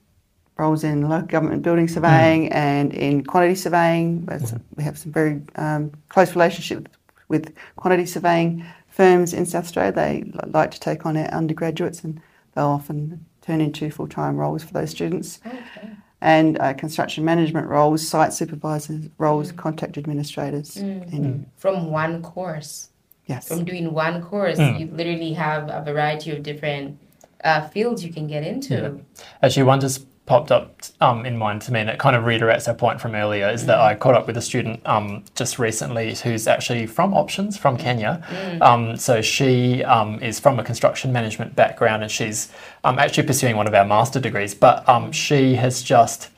roles 0.58 0.84
in 0.84 1.08
local 1.08 1.26
government 1.26 1.62
building 1.62 1.88
surveying 1.88 2.50
and 2.52 2.92
in 2.94 3.24
quantity 3.24 3.54
surveying. 3.54 4.24
That's- 4.26 4.54
We 4.76 4.84
have 4.84 4.98
some 4.98 5.12
very 5.12 5.42
um, 5.56 5.92
close 6.08 6.32
relationship 6.34 6.88
with 7.28 7.54
quantity 7.76 8.06
surveying 8.06 8.64
firms 8.88 9.34
in 9.34 9.44
South 9.46 9.64
Australia. 9.64 9.92
They 9.92 10.22
li- 10.24 10.50
like 10.52 10.70
to 10.72 10.80
take 10.80 11.04
on 11.04 11.16
our 11.16 11.26
undergraduates, 11.28 12.02
and 12.04 12.20
they'll 12.54 12.66
often 12.66 13.24
turn 13.42 13.60
into 13.60 13.90
full 13.90 14.08
time 14.08 14.36
roles 14.36 14.62
for 14.64 14.72
those 14.72 14.90
students. 14.90 15.40
Okay. 15.46 15.90
And 16.22 16.58
uh, 16.60 16.72
construction 16.72 17.24
management 17.24 17.68
roles, 17.68 18.06
site 18.06 18.32
supervisors 18.32 19.08
roles, 19.18 19.52
contract 19.52 19.98
administrators. 19.98 20.76
In, 20.78 21.46
From 21.56 21.90
one 21.90 22.22
course. 22.22 22.88
Yes. 23.26 23.48
from 23.48 23.64
doing 23.64 23.92
one 23.92 24.22
course, 24.22 24.56
you 24.56 24.86
literally 24.92 25.32
have 25.32 25.68
a 25.68 25.82
variety 25.84 26.30
of 26.30 26.44
different 26.44 26.96
uh, 27.42 27.66
fields 27.68 28.04
you 28.04 28.12
can 28.12 28.28
get 28.28 28.44
into. 28.44 29.00
Actually, 29.42 29.64
one 29.64 29.80
just 29.80 30.06
popped 30.26 30.50
up 30.50 30.82
um, 31.00 31.24
in 31.24 31.36
mind 31.36 31.62
to 31.62 31.72
me, 31.72 31.80
and 31.80 31.88
it 31.88 31.98
kind 31.98 32.16
of 32.16 32.24
reiterates 32.24 32.68
our 32.68 32.74
point 32.74 33.00
from 33.00 33.14
earlier, 33.14 33.48
is 33.48 33.66
that 33.66 33.78
I 33.78 33.94
caught 33.94 34.14
up 34.14 34.26
with 34.26 34.36
a 34.36 34.42
student 34.42 34.80
um, 34.84 35.24
just 35.34 35.58
recently 35.58 36.14
who's 36.14 36.46
actually 36.46 36.86
from 36.86 37.14
Options 37.14 37.56
from 37.56 37.76
Kenya. 37.76 38.22
Um, 38.60 38.96
so 38.96 39.22
she 39.22 39.84
um, 39.84 40.20
is 40.22 40.40
from 40.40 40.58
a 40.58 40.64
construction 40.64 41.12
management 41.12 41.54
background, 41.54 42.02
and 42.02 42.10
she's 42.10 42.52
um, 42.84 42.98
actually 42.98 43.26
pursuing 43.26 43.56
one 43.56 43.66
of 43.66 43.74
our 43.74 43.84
master 43.84 44.20
degrees. 44.20 44.54
But 44.54 44.86
um, 44.88 45.12
she 45.12 45.54
has 45.54 45.82
just 45.82 46.30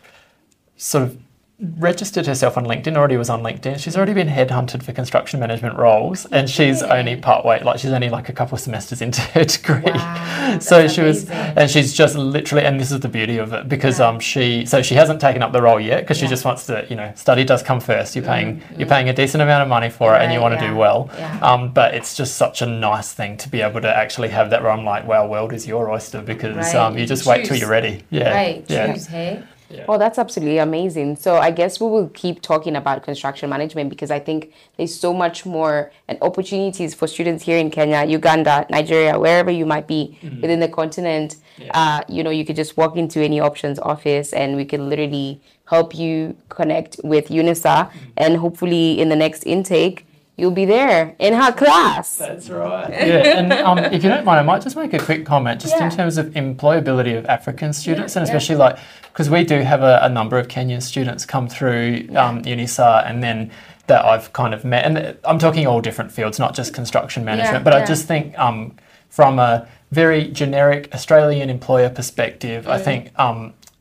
sort 0.77 1.05
of 1.05 1.19
registered 1.61 2.25
herself 2.27 2.57
on 2.57 2.65
LinkedIn, 2.65 2.97
already 2.97 3.17
was 3.17 3.29
on 3.29 3.43
LinkedIn. 3.43 3.81
She's 3.81 3.97
already 3.97 4.15
been 4.15 4.29
headhunted 4.29 4.83
for 4.85 4.93
construction 4.93 5.41
management 5.41 5.77
roles, 5.77 6.25
and 6.27 6.49
she's 6.49 6.83
Yeah. 6.83 6.95
only 6.95 7.17
part 7.17 7.45
way, 7.45 7.61
like 7.65 7.81
she's 7.81 7.91
only 7.91 8.09
like 8.09 8.29
a 8.29 8.33
couple 8.33 8.55
of 8.55 8.61
semesters 8.61 9.03
into 9.03 9.21
her 9.33 9.45
degree. 9.57 9.83
Wow, 9.93 10.59
so 10.61 10.87
she 10.87 11.01
was, 11.01 11.29
and 11.29 11.69
she's 11.69 11.93
just 11.93 12.15
literally, 12.15 12.65
and 12.65 12.79
this 12.79 12.93
is 12.93 13.01
the 13.01 13.09
beauty 13.09 13.39
of 13.39 13.53
it, 13.53 13.69
because 13.69 13.99
Yeah. 13.99 14.07
um 14.07 14.21
she, 14.21 14.67
so 14.67 14.83
she 14.83 14.95
hasn't 14.95 15.21
taken 15.21 15.43
up 15.43 15.53
the 15.53 15.61
role 15.61 15.81
yet 15.81 16.01
because 16.03 16.19
Yeah. 16.19 16.27
Mm-hmm. 16.27 16.27
she 16.29 16.31
just 16.31 16.45
wants 16.45 16.67
to, 16.67 16.87
you 16.89 16.95
know, 16.95 17.11
study 17.17 17.43
does 17.45 17.65
come 17.65 17.81
first. 17.81 18.15
You're 18.15 18.25
paying, 18.25 18.63
you're 18.77 18.89
paying 18.89 19.09
a 19.09 19.13
decent 19.13 19.43
amount 19.43 19.63
of 19.63 19.69
money 19.69 19.91
for 19.91 20.15
it, 20.15 20.23
and 20.23 20.33
you 20.33 20.41
want 20.41 20.59
to 20.61 20.65
do 20.65 20.77
well. 20.77 21.11
Yeah. 21.19 21.39
Um, 21.43 21.71
but 21.73 21.93
it's 21.93 22.15
just 22.17 22.37
such 22.37 22.63
a 22.63 22.67
nice 22.67 23.13
thing 23.13 23.37
to 23.39 23.49
be 23.49 23.63
able 23.63 23.81
to 23.81 23.89
actually 23.97 24.29
have 24.29 24.51
that 24.51 24.63
where 24.63 24.71
I'm 24.71 24.85
like, 24.85 25.09
wow, 25.09 25.27
world 25.27 25.53
is 25.53 25.67
your 25.67 25.91
oyster 25.91 26.23
because 26.23 26.57
Right, 26.57 26.75
um, 26.77 26.95
you 26.95 27.01
you 27.01 27.07
just 27.07 27.27
wait 27.27 27.47
till 27.47 27.57
you're 27.57 27.69
ready. 27.69 28.05
Yeah. 28.11 28.31
Right, 28.33 28.65
Yeah. 28.69 28.93
choose, 28.93 29.07
hey? 29.09 29.43
Yeah. 29.71 29.85
Well, 29.87 29.99
that's 29.99 30.19
absolutely 30.19 30.59
amazing. 30.59 31.17
So 31.17 31.37
I 31.37 31.51
guess 31.51 31.79
we 31.81 31.89
will 31.89 32.09
keep 32.09 32.41
talking 32.41 32.75
about 32.77 33.03
construction 33.03 33.51
management 33.51 33.91
because 33.91 34.11
I 34.11 34.19
think 34.19 34.55
there's 34.77 34.95
so 34.95 35.13
much 35.13 35.45
more 35.45 35.93
and 36.09 36.19
opportunities 36.23 36.95
for 36.95 37.07
students 37.07 37.45
here 37.45 37.59
in 37.59 37.71
Kenya, 37.71 38.05
Uganda, 38.07 38.67
Nigeria, 38.71 39.19
wherever 39.19 39.51
you 39.51 39.67
might 39.67 39.87
be 39.87 40.19
within 40.41 40.61
the 40.61 40.69
continent. 40.69 41.37
Uh, 41.75 42.01
you 42.09 42.23
know, 42.23 42.31
you 42.31 42.45
could 42.47 42.57
just 42.57 42.77
walk 42.77 42.97
into 42.97 43.21
any 43.21 43.41
options 43.41 43.79
office 43.81 44.33
and 44.33 44.57
we 44.57 44.65
can 44.65 44.89
literally 44.89 45.41
help 45.67 45.95
you 45.95 46.35
connect 46.49 46.99
with 47.05 47.29
UNISA 47.29 47.91
and 48.17 48.37
hopefully 48.39 48.99
in 48.99 49.09
the 49.11 49.17
next 49.17 49.43
intake 49.45 50.07
you'll 50.39 50.53
be 50.53 50.65
there 50.65 51.15
in 51.19 51.35
her 51.35 51.53
class. 51.53 52.17
That's 52.17 52.49
right. 52.49 52.89
Yeah, 52.91 53.39
and 53.39 53.53
um, 53.53 53.79
if 53.79 54.03
you 54.05 54.09
don't 54.09 54.25
mind, 54.25 54.39
I 54.41 54.43
might 54.45 54.63
just 54.63 54.77
make 54.77 54.95
a 54.95 54.99
quick 54.99 55.27
comment 55.27 55.61
just 55.61 55.75
Yeah. 55.77 55.85
in 55.85 55.91
terms 55.91 56.17
of 56.17 56.27
employability 56.29 57.19
of 57.19 57.27
African 57.27 57.73
students, 57.73 58.17
and 58.17 58.25
yeah. 58.27 58.33
especially 58.33 58.57
like 58.57 58.79
because 59.13 59.29
we 59.29 59.45
do 59.45 59.61
have 59.63 59.83
a, 59.83 59.99
a 60.03 60.09
number 60.09 60.39
of 60.39 60.47
Kenyan 60.49 60.81
students 60.81 61.27
come 61.27 61.49
through 61.49 62.09
um, 62.15 62.43
UNISA, 62.43 63.05
and 63.07 63.23
then 63.23 63.51
that 63.89 64.05
I've 64.05 64.33
kind 64.33 64.55
of 64.55 64.65
met, 64.65 64.85
and 64.85 65.19
I'm 65.25 65.39
talking 65.39 65.67
all 65.67 65.81
different 65.81 66.13
fields, 66.13 66.39
not 66.39 66.55
just 66.55 66.73
construction 66.73 67.25
management, 67.25 67.65
but 67.65 67.73
yeah. 67.73 67.81
I 67.81 67.85
just 67.85 68.07
think 68.07 68.39
um, 68.39 68.77
from 69.09 69.39
a 69.39 69.67
very 69.91 70.29
generic 70.29 70.89
Australian 70.95 71.51
employer 71.51 71.91
perspective, 71.91 72.67
Mm. 72.67 72.71
I 72.71 72.79
think. 72.79 73.11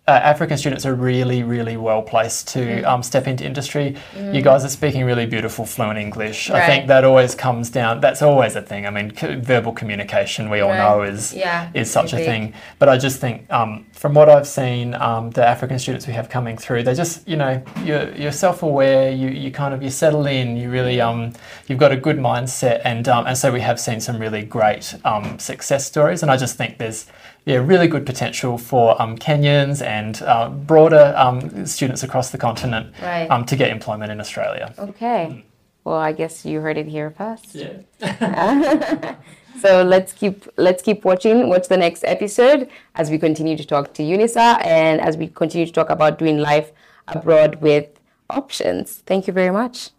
Uh, 0.09 0.11
African 0.23 0.57
students 0.57 0.85
are 0.85 0.95
really, 0.95 1.43
really 1.43 1.75
well 1.75 2.01
placed 2.01 2.47
to 2.47 2.59
Mm. 2.59 2.85
um, 2.85 3.03
step 3.03 3.27
into 3.27 3.43
industry. 3.45 3.93
You 4.31 4.41
guys 4.41 4.63
are 4.63 4.69
speaking 4.69 5.03
really 5.03 5.25
beautiful, 5.25 5.65
fluent 5.65 5.99
English. 5.99 6.49
I 6.49 6.65
think 6.65 6.87
that 6.87 7.03
always 7.03 7.35
comes 7.35 7.69
down. 7.69 7.99
That's 7.99 8.21
always 8.21 8.55
a 8.55 8.61
thing. 8.61 8.87
I 8.87 8.89
mean, 8.89 9.13
c- 9.13 9.35
verbal 9.35 9.73
communication 9.73 10.49
we 10.49 10.61
all 10.61 10.69
Right. 10.69 10.77
know 10.77 11.01
is 11.01 11.33
Yeah, 11.33 11.67
is 11.73 11.91
such 11.91 12.13
a 12.13 12.17
thing. 12.19 12.53
But 12.79 12.87
I 12.87 12.97
just 12.97 13.19
think, 13.19 13.51
um, 13.51 13.85
from 13.91 14.13
what 14.13 14.29
I've 14.29 14.47
seen, 14.47 14.93
um, 14.93 15.31
the 15.31 15.45
African 15.45 15.77
students 15.77 16.07
we 16.07 16.13
have 16.13 16.29
coming 16.29 16.55
through, 16.57 16.83
they 16.83 16.93
just, 16.93 17.27
you 17.27 17.35
know, 17.35 17.61
you're, 17.83 18.07
you're 18.15 18.31
self-aware. 18.31 19.11
You, 19.11 19.27
you 19.27 19.51
kind 19.51 19.73
of 19.73 19.83
you 19.83 19.89
settle 19.89 20.25
in. 20.25 20.55
You 20.55 20.69
really 20.71 21.01
um, 21.01 21.33
you've 21.67 21.79
got 21.79 21.91
a 21.91 21.97
good 21.97 22.17
mindset, 22.17 22.79
and 22.85 23.09
um, 23.09 23.27
and 23.27 23.37
so 23.37 23.51
we 23.51 23.59
have 23.59 23.77
seen 23.77 23.99
some 23.99 24.17
really 24.19 24.43
great 24.43 24.95
um, 25.03 25.37
success 25.37 25.85
stories. 25.85 26.21
And 26.23 26.31
I 26.31 26.37
just 26.37 26.55
think 26.55 26.77
there's 26.77 27.07
yeah, 27.47 27.57
really 27.57 27.87
good 27.87 28.05
potential 28.05 28.57
for 28.57 29.01
um, 29.01 29.17
Kenyans 29.17 29.81
and 29.81 30.21
uh, 30.21 30.49
broader 30.49 31.13
um, 31.15 31.65
students 31.65 32.03
across 32.03 32.29
the 32.31 32.37
continent 32.37 32.93
Right. 33.01 33.27
um, 33.31 33.45
to 33.45 33.55
get 33.55 33.69
employment 33.71 34.11
in 34.11 34.19
Australia. 34.19 34.73
Okay. 34.77 35.45
Well, 35.85 35.95
I 36.09 36.11
guess 36.11 36.45
you 36.45 36.59
heard 36.59 36.77
it 36.77 36.87
here 36.87 37.09
first. 37.11 37.55
Yeah. 37.55 39.15
So 39.59 39.81
let's 39.81 40.13
keep 40.13 40.45
let's 40.57 40.83
keep 40.83 41.03
watching. 41.03 41.49
Watch 41.49 41.67
the 41.67 41.77
next 41.77 42.03
episode 42.03 42.69
as 42.93 43.09
we 43.09 43.17
continue 43.17 43.57
to 43.57 43.65
talk 43.65 43.91
to 43.95 44.03
UNISA 44.03 44.63
and 44.63 45.01
as 45.01 45.17
we 45.17 45.25
continue 45.27 45.65
to 45.65 45.73
talk 45.73 45.89
about 45.89 46.19
doing 46.19 46.37
life 46.37 46.71
abroad 47.07 47.55
with 47.59 47.87
options. 48.29 49.01
Thank 49.07 49.25
you 49.25 49.33
very 49.33 49.49
much. 49.49 49.89